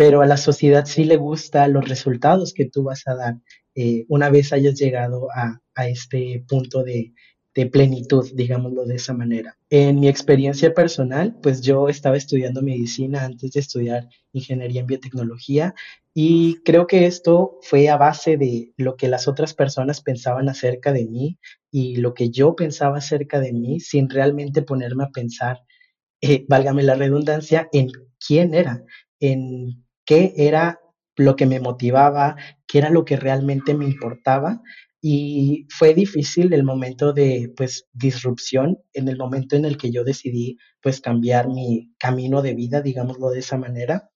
pero 0.00 0.22
a 0.22 0.26
la 0.26 0.38
sociedad 0.38 0.86
sí 0.86 1.04
le 1.04 1.18
gusta 1.18 1.68
los 1.68 1.86
resultados 1.86 2.54
que 2.54 2.64
tú 2.64 2.84
vas 2.84 3.06
a 3.06 3.14
dar 3.14 3.34
eh, 3.74 4.06
una 4.08 4.30
vez 4.30 4.50
hayas 4.54 4.76
llegado 4.80 5.28
a, 5.30 5.60
este 5.88 6.42
punto 6.48 6.82
de, 6.82 7.12
plenitud, 7.70 8.26
digámoslo 8.32 8.86
de 8.86 8.94
esa 8.94 9.12
manera. 9.12 9.58
En 9.68 10.00
mi 10.00 10.08
experiencia 10.08 10.72
personal, 10.72 11.36
pues 11.42 11.60
yo 11.60 11.90
estaba 11.90 12.16
estudiando 12.16 12.62
medicina 12.62 13.26
antes 13.26 13.52
de 13.52 13.60
estudiar 13.60 14.08
ingeniería 14.32 14.80
en 14.80 14.86
biotecnología 14.86 15.74
y 16.14 16.62
creo 16.64 16.86
que 16.86 17.04
esto 17.04 17.58
fue 17.60 17.90
a 17.90 17.98
base 17.98 18.38
de 18.38 18.72
lo 18.78 18.96
que 18.96 19.08
las 19.08 19.28
otras 19.28 19.52
personas 19.52 20.00
pensaban 20.00 20.48
acerca 20.48 20.94
de 20.94 21.04
mí 21.04 21.38
y 21.70 21.96
lo 21.96 22.14
que 22.14 22.30
yo 22.30 22.56
pensaba 22.56 22.96
acerca 22.96 23.38
de 23.38 23.52
mí 23.52 23.80
sin 23.80 24.08
realmente 24.08 24.62
ponerme 24.62 25.04
a 25.04 25.10
pensar, 25.10 25.60
eh, 26.22 26.46
válgame 26.48 26.84
la 26.84 26.94
redundancia, 26.94 27.68
en 27.70 27.90
quién 28.18 28.54
era, 28.54 28.82
en 29.18 29.84
qué 30.10 30.34
era 30.36 30.80
lo 31.16 31.36
que 31.36 31.46
me 31.46 31.60
motivaba, 31.60 32.34
qué 32.66 32.78
era 32.78 32.90
lo 32.90 33.04
que 33.04 33.16
realmente 33.16 33.74
me 33.74 33.84
importaba. 33.84 34.60
Y 35.00 35.68
fue 35.70 35.94
difícil 35.94 36.52
el 36.52 36.64
momento 36.64 37.12
de, 37.12 37.52
pues, 37.56 37.86
disrupción, 37.92 38.78
en 38.92 39.06
el 39.06 39.16
momento 39.16 39.54
en 39.54 39.64
el 39.64 39.76
que 39.76 39.92
yo 39.92 40.02
decidí, 40.02 40.58
pues, 40.82 41.00
cambiar 41.00 41.48
mi 41.48 41.94
camino 41.96 42.42
de 42.42 42.54
vida, 42.54 42.80
digámoslo 42.82 43.30
de 43.30 43.38
esa 43.38 43.56
manera, 43.56 44.10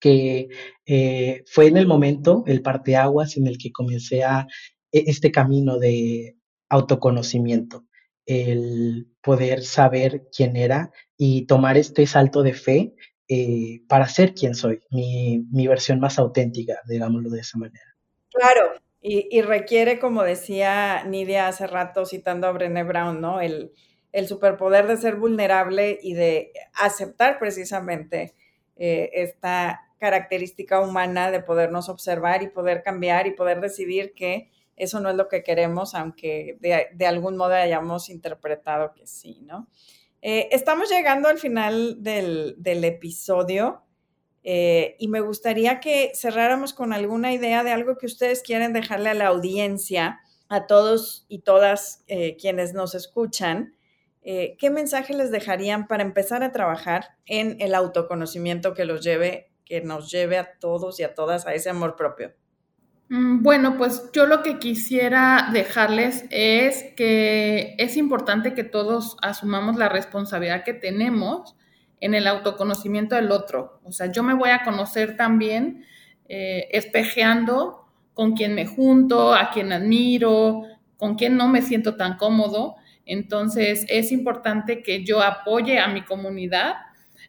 que 0.00 0.48
eh, 0.86 1.44
fue 1.46 1.66
en 1.66 1.76
el 1.76 1.86
momento, 1.86 2.44
el 2.46 2.62
parteaguas, 2.62 3.36
en 3.36 3.46
el 3.46 3.58
que 3.58 3.70
comencé 3.70 4.24
a 4.24 4.46
e, 4.92 5.04
este 5.08 5.30
camino 5.30 5.78
de 5.78 6.36
autoconocimiento, 6.70 7.84
el 8.24 9.08
poder 9.22 9.62
saber 9.62 10.22
quién 10.34 10.56
era 10.56 10.90
y 11.18 11.44
tomar 11.46 11.76
este 11.76 12.06
salto 12.06 12.42
de 12.42 12.54
fe 12.54 12.94
eh, 13.28 13.82
para 13.88 14.08
ser 14.08 14.34
quien 14.34 14.54
soy, 14.54 14.80
mi, 14.90 15.66
versión 15.66 16.00
más 16.00 16.18
auténtica, 16.18 16.80
digámoslo 16.86 17.30
de 17.30 17.40
esa 17.40 17.58
manera. 17.58 17.96
Claro, 18.30 18.72
y, 19.00 19.42
requiere, 19.42 19.98
como 19.98 20.22
decía 20.22 21.02
Nidia 21.04 21.48
hace 21.48 21.66
rato 21.66 22.06
citando 22.06 22.46
a 22.46 22.52
Brené 22.52 22.84
Brown, 22.84 23.20
¿no? 23.20 23.40
El, 23.40 23.72
superpoder 24.28 24.86
de 24.86 24.98
ser 24.98 25.16
vulnerable 25.16 25.98
y 26.02 26.12
de 26.14 26.52
aceptar 26.74 27.38
precisamente 27.38 28.34
eh, 28.76 29.10
esta 29.14 29.80
característica 29.98 30.80
humana 30.80 31.30
de 31.30 31.40
podernos 31.40 31.88
observar 31.88 32.42
y 32.42 32.48
poder 32.48 32.82
cambiar 32.82 33.26
y 33.26 33.30
poder 33.30 33.60
decidir 33.60 34.12
que 34.14 34.50
eso 34.76 35.00
no 35.00 35.10
es 35.10 35.16
lo 35.16 35.28
que 35.28 35.42
queremos, 35.42 35.94
aunque 35.94 36.58
de, 36.60 37.06
algún 37.06 37.36
modo 37.36 37.54
hayamos 37.54 38.08
interpretado 38.08 38.92
que 38.94 39.06
sí, 39.06 39.40
¿no? 39.42 39.68
Eh, 40.24 40.48
estamos 40.52 40.88
llegando 40.88 41.28
al 41.28 41.38
final 41.38 41.96
del, 42.02 42.56
episodio. 42.84 43.82
Eh, 44.44 44.96
y 44.98 45.08
me 45.08 45.20
gustaría 45.20 45.78
que 45.78 46.12
cerráramos 46.14 46.72
con 46.72 46.92
alguna 46.92 47.32
idea 47.32 47.62
de 47.62 47.70
algo 47.70 47.96
que 47.96 48.06
ustedes 48.06 48.42
quieren 48.42 48.72
dejarle 48.72 49.10
a 49.10 49.14
la 49.14 49.28
audiencia, 49.28 50.20
a 50.48 50.66
todos 50.66 51.26
y 51.28 51.40
todas 51.40 52.04
eh, 52.08 52.36
quienes 52.40 52.72
nos 52.72 52.94
escuchan. 52.94 53.74
¿Qué 54.24 54.70
mensaje 54.70 55.14
les 55.14 55.32
dejarían 55.32 55.88
para 55.88 56.04
empezar 56.04 56.44
a 56.44 56.52
trabajar 56.52 57.16
en 57.26 57.60
el 57.60 57.74
autoconocimiento 57.74 58.72
que 58.72 58.84
los 58.84 59.02
lleve, 59.02 59.50
que 59.64 59.80
nos 59.80 60.12
lleve 60.12 60.38
a 60.38 60.60
todos 60.60 61.00
y 61.00 61.02
a 61.02 61.14
todas 61.14 61.44
a 61.44 61.54
ese 61.54 61.70
amor 61.70 61.96
propio? 61.96 62.32
Mm, 63.12 63.42
bueno, 63.42 63.76
pues 63.76 64.10
yo 64.14 64.24
lo 64.24 64.42
que 64.42 64.58
quisiera 64.58 65.50
dejarles 65.52 66.24
es 66.30 66.82
que 66.96 67.74
es 67.76 67.98
importante 67.98 68.54
que 68.54 68.64
todos 68.64 69.18
asumamos 69.20 69.76
la 69.76 69.90
responsabilidad 69.90 70.64
que 70.64 70.72
tenemos 70.72 71.54
en 72.00 72.14
el 72.14 72.26
autoconocimiento 72.26 73.14
del 73.14 73.30
otro. 73.30 73.80
O 73.84 73.92
sea, 73.92 74.10
yo 74.10 74.22
me 74.22 74.32
voy 74.32 74.48
a 74.48 74.64
conocer 74.64 75.14
también 75.18 75.84
eh, 76.26 76.68
espejeando 76.72 77.84
con 78.14 78.32
quien 78.32 78.54
me 78.54 78.64
junto, 78.64 79.34
a 79.34 79.50
quien 79.50 79.74
admiro, 79.74 80.62
con 80.96 81.14
quien 81.16 81.36
no 81.36 81.48
me 81.48 81.60
siento 81.60 81.96
tan 81.96 82.16
cómodo. 82.16 82.76
Entonces, 83.04 83.84
es 83.90 84.10
importante 84.10 84.82
que 84.82 85.04
yo 85.04 85.20
apoye 85.22 85.78
a 85.80 85.88
mi 85.88 86.02
comunidad, 86.02 86.76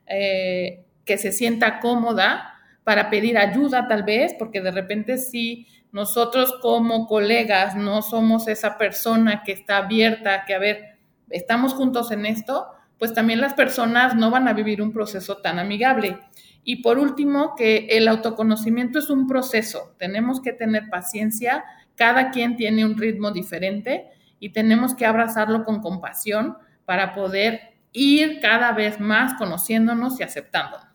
eh, 0.08 0.86
que 1.04 1.18
se 1.18 1.34
sienta 1.34 1.82
cómoda 1.82 2.53
para 2.84 3.10
pedir 3.10 3.38
ayuda 3.38 3.88
tal 3.88 4.04
vez, 4.04 4.36
porque 4.38 4.62
de 4.62 4.72
repente 4.72 5.18
si 5.18 5.68
nosotros 5.92 6.56
como 6.62 7.08
colegas 7.08 7.76
no 7.76 8.02
somos 8.02 8.48
esa 8.48 8.78
persona 8.78 9.44
que 9.44 9.52
está 9.54 9.78
abierta, 9.78 10.44
que 10.46 10.56
a 10.56 10.60
ver, 10.60 10.98
estamos 11.30 11.74
juntos 11.74 12.12
en 12.12 12.26
esto, 12.26 12.68
pues 12.98 13.14
también 13.14 13.42
las 13.42 13.54
personas 13.54 14.16
no 14.16 14.32
van 14.32 14.48
a 14.48 14.54
vivir 14.54 14.82
un 14.82 14.92
proceso 14.92 15.38
tan 15.38 15.60
amigable. 15.60 16.20
Y 16.64 16.78
por 16.78 16.98
último, 16.98 17.56
que 17.56 17.88
el 17.92 18.08
autoconocimiento 18.08 19.00
es 19.00 19.10
un 19.10 19.28
proceso, 19.28 19.94
tenemos 19.98 20.42
que 20.42 20.54
tener 20.54 20.90
paciencia, 20.90 21.64
cada 21.96 22.32
quien 22.32 22.56
tiene 22.56 22.86
un 22.86 22.98
ritmo 22.98 23.32
diferente 23.32 24.08
y 24.40 24.50
tenemos 24.50 24.96
que 24.96 25.06
abrazarlo 25.06 25.64
con 25.64 25.82
compasión 25.82 26.58
para 26.86 27.14
poder 27.14 27.74
ir 27.92 28.40
cada 28.42 28.72
vez 28.72 29.00
más 29.00 29.36
conociéndonos 29.36 30.20
y 30.20 30.24
aceptándonos. 30.24 30.93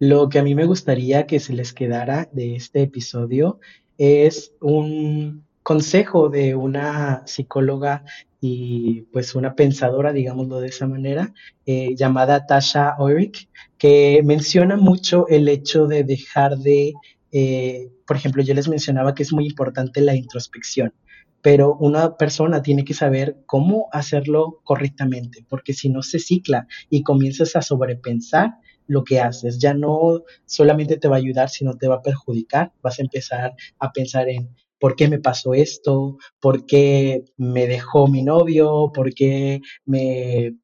Lo 0.00 0.28
que 0.28 0.38
a 0.38 0.42
mí 0.42 0.54
me 0.54 0.66
gustaría 0.66 1.26
que 1.26 1.38
se 1.38 1.52
les 1.52 1.72
quedara 1.72 2.28
de 2.32 2.56
este 2.56 2.82
episodio 2.82 3.60
es 3.96 4.52
un 4.60 5.44
consejo 5.62 6.28
de 6.28 6.56
una 6.56 7.22
psicóloga 7.26 8.04
y 8.40 9.02
pues 9.12 9.34
una 9.34 9.54
pensadora, 9.54 10.12
digámoslo 10.12 10.60
de 10.60 10.68
esa 10.68 10.86
manera, 10.86 11.32
eh, 11.64 11.94
llamada 11.96 12.44
Tasha 12.44 12.96
Oirick, 12.98 13.48
que 13.78 14.20
menciona 14.24 14.76
mucho 14.76 15.26
el 15.28 15.48
hecho 15.48 15.86
de 15.86 16.04
dejar 16.04 16.58
de, 16.58 16.92
eh, 17.32 17.88
por 18.06 18.16
ejemplo, 18.16 18.42
yo 18.42 18.52
les 18.52 18.68
mencionaba 18.68 19.14
que 19.14 19.22
es 19.22 19.32
muy 19.32 19.46
importante 19.46 20.00
la 20.00 20.14
introspección, 20.14 20.92
pero 21.40 21.76
una 21.76 22.16
persona 22.16 22.62
tiene 22.62 22.84
que 22.84 22.94
saber 22.94 23.38
cómo 23.46 23.88
hacerlo 23.92 24.60
correctamente, 24.64 25.46
porque 25.48 25.72
si 25.72 25.88
no 25.88 26.02
se 26.02 26.18
cicla 26.18 26.66
y 26.90 27.02
comienzas 27.02 27.56
a 27.56 27.62
sobrepensar, 27.62 28.54
lo 28.86 29.04
que 29.04 29.20
haces. 29.20 29.58
Ya 29.58 29.74
no 29.74 30.22
solamente 30.46 30.96
te 30.96 31.08
va 31.08 31.16
a 31.16 31.18
ayudar, 31.18 31.48
sino 31.50 31.76
te 31.76 31.88
va 31.88 31.96
a 31.96 32.02
perjudicar. 32.02 32.72
Vas 32.82 32.98
a 32.98 33.02
empezar 33.02 33.54
a 33.78 33.92
pensar 33.92 34.28
en 34.28 34.54
por 34.78 34.96
qué 34.96 35.08
me 35.08 35.18
pasó 35.18 35.54
esto, 35.54 36.18
por 36.40 36.66
qué 36.66 37.24
me 37.36 37.66
dejó 37.66 38.06
mi 38.06 38.22
novio, 38.22 38.90
por 38.92 39.14
qué 39.14 39.60
me, 39.86 40.56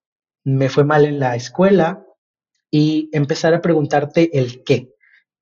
me 0.45 0.69
fue 0.69 0.85
mal 0.85 1.05
en 1.05 1.19
la 1.19 1.37
escuela 1.37 2.05
y 2.71 3.09
empezar 3.13 3.55
a 3.55 3.63
preguntarte 3.63 4.39
el 4.39 4.63
qué, 4.63 4.95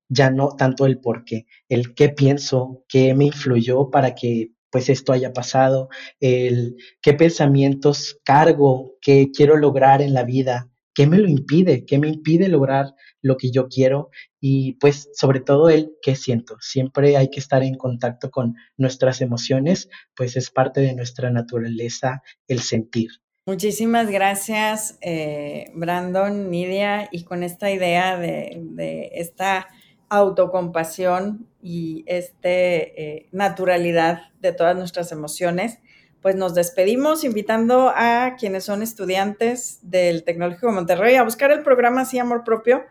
ya 0.07 0.31
no 0.31 0.49
tanto 0.49 0.85
el 0.85 0.99
por 0.99 1.23
qué, 1.25 1.45
el 1.67 1.93
qué 1.93 2.09
pienso, 2.09 2.83
qué 2.87 3.13
me 3.13 3.25
influyó 3.25 3.89
para 3.89 4.15
que 4.15 4.51
pues 4.71 4.89
esto 4.89 5.13
haya 5.13 5.33
pasado, 5.33 5.89
el 6.19 6.77
qué 7.01 7.13
pensamientos 7.13 8.19
cargo, 8.23 8.93
qué 9.01 9.31
quiero 9.35 9.57
lograr 9.57 10.01
en 10.01 10.13
la 10.13 10.23
vida, 10.23 10.68
qué 10.99 11.07
me 11.07 11.17
lo 11.17 11.29
impide, 11.29 11.85
qué 11.85 11.97
me 11.97 12.09
impide 12.09 12.49
lograr 12.49 12.93
lo 13.21 13.37
que 13.37 13.51
yo 13.51 13.69
quiero 13.69 14.09
y 14.41 14.73
pues 14.81 15.09
sobre 15.13 15.39
todo 15.39 15.69
el 15.69 15.93
qué 16.01 16.13
siento. 16.13 16.57
Siempre 16.59 17.15
hay 17.15 17.29
que 17.29 17.39
estar 17.39 17.63
en 17.63 17.75
contacto 17.75 18.29
con 18.29 18.55
nuestras 18.75 19.21
emociones, 19.21 19.87
pues 20.13 20.35
es 20.35 20.51
parte 20.51 20.81
de 20.81 20.93
nuestra 20.93 21.31
naturaleza 21.31 22.21
el 22.49 22.59
sentir. 22.59 23.11
Muchísimas 23.45 24.11
gracias, 24.11 24.97
eh, 24.99 25.71
Brandon, 25.73 26.51
Nidia, 26.51 27.07
y 27.13 27.23
con 27.23 27.43
esta 27.43 27.71
idea 27.71 28.17
de, 28.17 29.09
esta 29.13 29.69
autocompasión 30.09 31.47
y 31.61 32.03
esta 32.07 32.49
eh, 32.49 33.29
naturalidad 33.31 34.23
de 34.41 34.51
todas 34.51 34.75
nuestras 34.75 35.13
emociones, 35.13 35.79
pues 36.21 36.35
nos 36.35 36.53
despedimos 36.53 37.23
invitando 37.23 37.91
a 37.95 38.35
quienes 38.37 38.65
son 38.65 38.81
estudiantes 38.81 39.79
del 39.83 40.23
Tecnológico 40.23 40.67
de 40.67 40.73
Monterrey 40.73 41.15
a 41.15 41.23
buscar 41.23 41.51
el 41.51 41.63
programa 41.63 42.05
Sí 42.05 42.19
Amor 42.19 42.43
Propio 42.43 42.83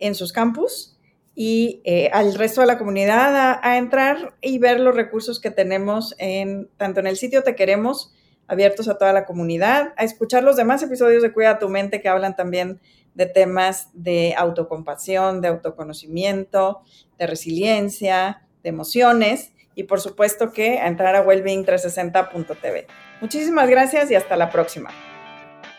en 0.00 0.14
sus 0.14 0.32
campus 0.32 0.98
y 1.34 1.80
eh, 1.84 2.10
al 2.12 2.34
resto 2.34 2.60
de 2.60 2.66
la 2.66 2.78
comunidad 2.78 3.60
a, 3.62 3.78
entrar 3.78 4.34
y 4.40 4.58
ver 4.58 4.80
los 4.80 4.94
recursos 4.94 5.40
que 5.40 5.50
tenemos 5.50 6.14
en 6.18 6.68
tanto 6.76 7.00
en 7.00 7.06
el 7.06 7.16
sitio 7.16 7.42
Te 7.42 7.54
Queremos, 7.54 8.12
abiertos 8.48 8.88
a 8.88 8.98
toda 8.98 9.12
la 9.12 9.24
comunidad, 9.24 9.94
a 9.96 10.04
escuchar 10.04 10.42
los 10.42 10.56
demás 10.56 10.82
episodios 10.82 11.22
de 11.22 11.32
Cuida 11.32 11.58
tu 11.58 11.68
mente 11.68 12.02
que 12.02 12.08
hablan 12.08 12.36
también 12.36 12.80
de 13.14 13.26
temas 13.26 13.88
de 13.94 14.34
autocompasión, 14.36 15.40
de 15.40 15.48
autoconocimiento, 15.48 16.82
de 17.18 17.26
resiliencia, 17.26 18.42
de 18.62 18.70
emociones 18.70 19.52
y 19.74 19.84
por 19.84 20.00
supuesto 20.00 20.52
que 20.52 20.78
a 20.78 20.86
entrar 20.86 21.14
a 21.16 21.24
wellbeing360.tv. 21.24 22.86
Muchísimas 23.20 23.68
gracias 23.68 24.10
y 24.10 24.14
hasta 24.14 24.36
la 24.36 24.50
próxima. 24.50 24.90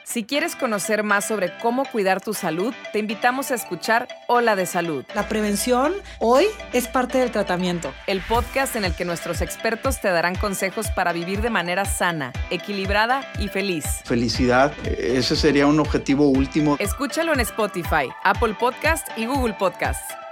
Si 0.06 0.26
quieres 0.26 0.58
conocer 0.58 1.02
más 1.04 1.26
sobre 1.26 1.58
cómo 1.62 1.86
cuidar 1.86 2.20
tu 2.20 2.34
salud, 2.34 2.74
te 2.92 3.00
invitamos 3.00 3.52
a 3.52 3.56
escuchar 3.56 4.08
Hola 4.28 4.56
de 4.58 4.66
Salud. 4.66 5.06
La 5.16 5.30
prevención 5.30 5.94
hoy 6.20 6.46
es 6.74 6.90
parte 6.90 7.20
del 7.20 7.32
tratamiento. 7.32 7.94
El 8.06 8.22
podcast 8.22 8.76
en 8.76 8.84
el 8.84 8.94
que 8.94 9.06
nuestros 9.06 9.42
expertos 9.42 10.02
te 10.02 10.10
darán 10.10 10.36
consejos 10.36 10.92
para 10.92 11.14
vivir 11.14 11.42
de 11.42 11.50
manera 11.50 11.86
sana, 11.86 12.34
equilibrada 12.50 13.26
y 13.40 13.48
feliz. 13.48 13.86
Felicidad, 14.04 14.74
ese 14.86 15.38
sería 15.38 15.68
un 15.68 15.80
objetivo 15.80 16.28
último. 16.28 16.76
Escúchalo 16.80 17.34
en 17.34 17.40
Spotify, 17.40 18.10
Apple 18.24 18.56
Podcast 18.60 19.08
y 19.18 19.26
Google 19.26 19.54
Podcast. 19.54 20.23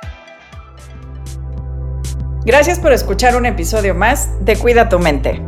Gracias 2.44 2.80
por 2.80 2.92
escuchar 2.92 3.36
un 3.36 3.46
episodio 3.46 3.94
más 3.94 4.30
de 4.44 4.56
Cuida 4.56 4.90
tu 4.90 4.98
mente. 4.98 5.40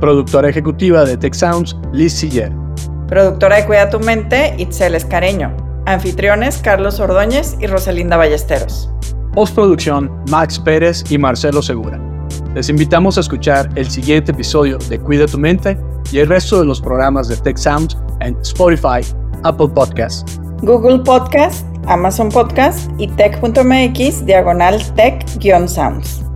Productora 0.00 0.48
ejecutiva 0.48 1.04
de 1.04 1.16
Tech 1.16 1.34
Sounds, 1.34 1.76
Liz 1.92 2.12
Siller. 2.12 2.52
Productora 3.06 3.56
de 3.56 3.66
Cuida 3.66 3.90
tu 3.90 4.00
Mente, 4.00 4.54
Itzel 4.58 4.96
Escareño. 4.96 5.56
Anfitriones, 5.86 6.58
Carlos 6.58 6.98
Ordóñez 6.98 7.56
y 7.60 7.68
Rosalinda 7.68 8.16
Ballesteros. 8.16 8.90
Postproducción, 9.34 10.10
Max 10.30 10.58
Pérez 10.58 11.04
y 11.10 11.16
Marcelo 11.16 11.62
Segura. 11.62 12.00
Les 12.54 12.68
invitamos 12.68 13.18
a 13.18 13.20
escuchar 13.20 13.68
el 13.76 13.88
siguiente 13.88 14.32
episodio 14.32 14.78
de 14.78 14.98
Cuida 14.98 15.26
tu 15.26 15.38
Mente 15.38 15.78
y 16.10 16.18
el 16.18 16.28
resto 16.28 16.58
de 16.58 16.66
los 16.66 16.80
programas 16.80 17.28
de 17.28 17.36
Tech 17.36 17.56
Sound 17.56 17.96
en 18.20 18.36
Spotify, 18.40 19.00
Apple 19.44 19.68
Podcasts, 19.68 20.40
Google 20.62 20.98
Podcast, 21.04 21.64
Amazon 21.86 22.30
Podcast 22.30 22.90
y 22.98 23.06
tech.mx 23.06 24.26
diagonal 24.26 24.80
tech-sounds. 24.94 26.31